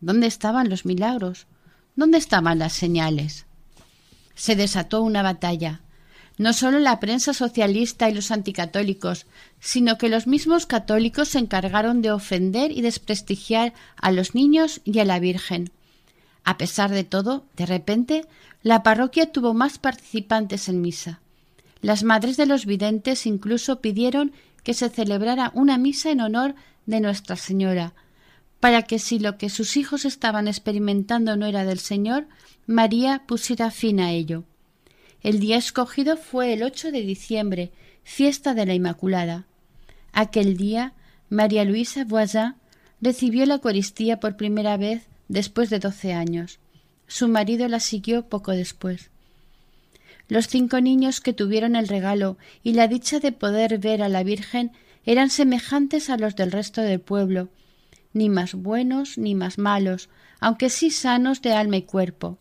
[0.00, 1.46] ¿Dónde estaban los milagros?
[1.94, 3.46] ¿Dónde estaban las señales?
[4.34, 5.80] Se desató una batalla.
[6.38, 9.26] No solo la prensa socialista y los anticatólicos,
[9.58, 14.98] sino que los mismos católicos se encargaron de ofender y desprestigiar a los niños y
[14.98, 15.70] a la Virgen.
[16.44, 18.26] A pesar de todo, de repente,
[18.62, 21.20] la parroquia tuvo más participantes en misa.
[21.80, 24.32] Las madres de los videntes incluso pidieron
[24.62, 27.94] que se celebrara una misa en honor de Nuestra Señora,
[28.60, 32.26] para que si lo que sus hijos estaban experimentando no era del Señor,
[32.66, 34.44] María pusiera fin a ello.
[35.26, 37.72] El día escogido fue el 8 de diciembre,
[38.04, 39.44] fiesta de la Inmaculada.
[40.12, 40.92] Aquel día,
[41.30, 42.54] María Luisa Voisin
[43.00, 46.60] recibió la Eucaristía por primera vez después de doce años.
[47.08, 49.10] Su marido la siguió poco después.
[50.28, 54.22] Los cinco niños que tuvieron el regalo y la dicha de poder ver a la
[54.22, 54.70] Virgen
[55.04, 57.48] eran semejantes a los del resto del pueblo,
[58.12, 60.08] ni más buenos ni más malos,
[60.38, 62.38] aunque sí sanos de alma y cuerpo.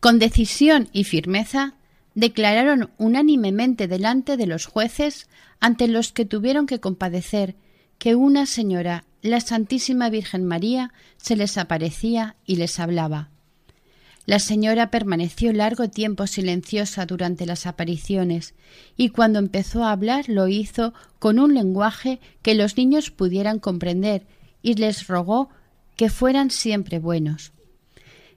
[0.00, 1.74] Con decisión y firmeza
[2.14, 5.28] declararon unánimemente delante de los jueces
[5.60, 7.56] ante los que tuvieron que compadecer
[7.98, 13.30] que una señora, la Santísima Virgen María, se les aparecía y les hablaba.
[14.24, 18.54] La señora permaneció largo tiempo silenciosa durante las apariciones,
[18.96, 24.26] y cuando empezó a hablar lo hizo con un lenguaje que los niños pudieran comprender
[24.62, 25.48] y les rogó
[25.96, 27.52] que fueran siempre buenos.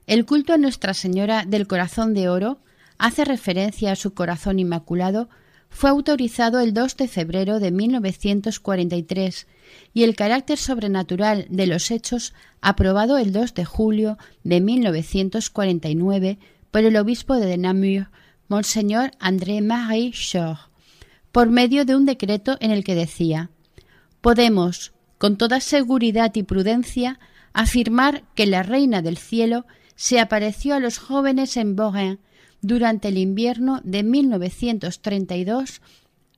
[0.06, 2.58] El culto a Nuestra Señora del Corazón de Oro
[2.98, 5.28] hace referencia a su corazón inmaculado,
[5.68, 9.46] fue autorizado el 2 de febrero de 1943
[9.94, 16.38] y el carácter sobrenatural de los hechos aprobado el 2 de julio de 1949
[16.70, 18.08] por el obispo de Namur,
[18.48, 20.58] Monseñor André-Marie Chor,
[21.30, 23.50] por medio de un decreto en el que decía
[24.20, 27.18] Podemos, con toda seguridad y prudencia,
[27.52, 29.64] afirmar que la Reina del Cielo
[29.96, 32.18] se apareció a los jóvenes en Borin
[32.60, 35.80] durante el invierno de 1932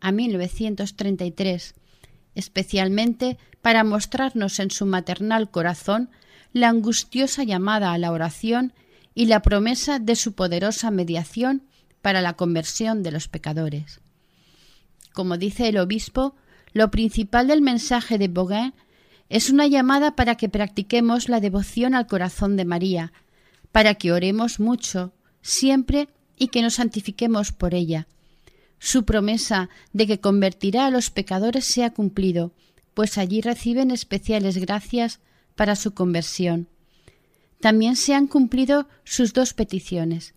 [0.01, 1.75] a 1933,
[2.35, 6.11] especialmente para mostrarnos en su maternal corazón
[6.53, 8.73] la angustiosa llamada a la oración
[9.15, 11.63] y la promesa de su poderosa mediación
[12.03, 14.01] para la conversión de los pecadores.
[15.13, 16.35] Como dice el obispo,
[16.73, 18.75] lo principal del mensaje de Bauguin
[19.29, 23.13] es una llamada para que practiquemos la devoción al corazón de María,
[23.75, 25.12] para que oremos mucho,
[25.43, 26.09] siempre
[26.39, 28.07] y que nos santifiquemos por ella.
[28.79, 32.53] Su promesa de que convertirá a los pecadores se ha cumplido,
[32.95, 35.18] pues allí reciben especiales gracias
[35.57, 36.68] para su conversión.
[37.61, 40.35] También se han cumplido sus dos peticiones.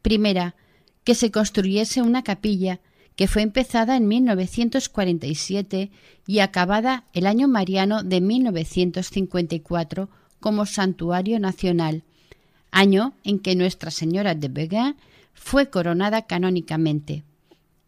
[0.00, 0.54] Primera,
[1.02, 2.78] que se construyese una capilla,
[3.16, 5.90] que fue empezada en 1947
[6.24, 10.08] y acabada el año mariano de 1954
[10.38, 12.04] como santuario nacional,
[12.70, 14.96] año en que Nuestra Señora de Beguin
[15.34, 17.24] fue coronada canónicamente.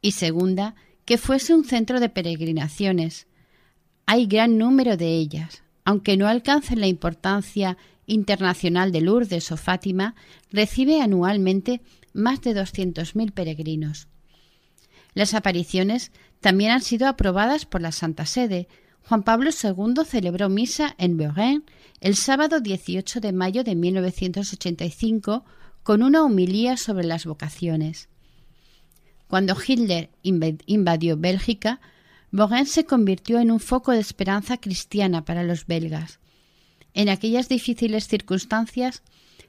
[0.01, 0.74] Y segunda,
[1.05, 3.26] que fuese un centro de peregrinaciones.
[4.07, 5.62] Hay gran número de ellas.
[5.85, 10.14] Aunque no alcancen la importancia internacional de Lourdes o Fátima,
[10.51, 11.81] recibe anualmente
[12.12, 14.09] más de 200.000 peregrinos.
[15.14, 18.68] Las apariciones también han sido aprobadas por la Santa Sede.
[19.09, 21.64] Juan Pablo II celebró misa en Beuren
[22.01, 25.44] el sábado 18 de mayo de 1985
[25.82, 28.09] con una homilía sobre las vocaciones.
[29.26, 31.80] Cuando Hitler invadió Bélgica,
[32.30, 36.18] Beuren se convirtió en un foco de esperanza cristiana para los belgas.
[36.94, 39.03] En aquellas difíciles circunstancias,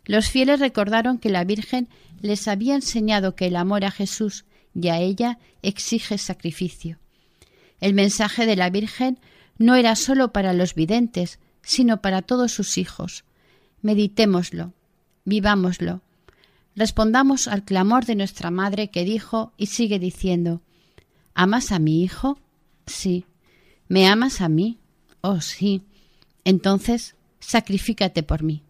[0.06, 1.88] los fieles recordaron que la Virgen
[2.22, 7.00] les había enseñado que el amor a Jesús y a ella exige sacrificio.
[7.80, 9.20] El mensaje de la Virgen
[9.58, 13.24] no era sólo para los videntes, sino para todos sus hijos.
[13.82, 14.74] Meditémoslo,
[15.26, 16.01] vivámoslo,
[16.76, 20.62] respondamos al clamor de nuestra madre que dijo y sigue diciendo
[21.34, 22.38] ¿Amas a mi hijo?
[22.86, 23.26] Sí.
[23.88, 24.78] ¿Me amas a mí?
[25.22, 25.84] Oh, sí.
[26.43, 28.64] Entonces, sacrifícate por mí.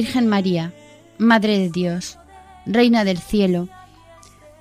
[0.00, 0.72] Virgen María,
[1.18, 2.18] Madre de Dios,
[2.66, 3.68] Reina del cielo,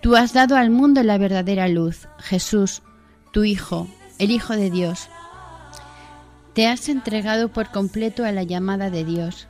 [0.02, 2.82] tú has dado al mundo la verdadera luz, Jesús,
[3.32, 5.10] tu Hijo, el Hijo de Dios.
[6.54, 9.48] Te has entregado por completo a la llamada de Dios,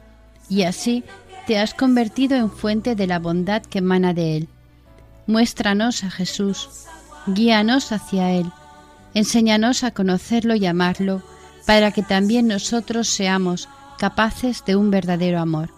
[0.49, 1.05] y así
[1.45, 4.49] te has convertido en fuente de la bondad que emana de Él.
[5.25, 6.67] Muéstranos a Jesús,
[7.27, 8.51] guíanos hacia Él,
[9.13, 11.23] enséñanos a conocerlo y amarlo,
[11.65, 15.76] para que también nosotros seamos capaces de un verdadero amor,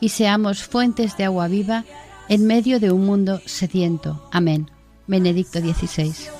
[0.00, 1.84] y seamos fuentes de agua viva
[2.28, 4.28] en medio de un mundo sediento.
[4.32, 4.70] Amén.
[5.06, 6.39] Benedicto XVI.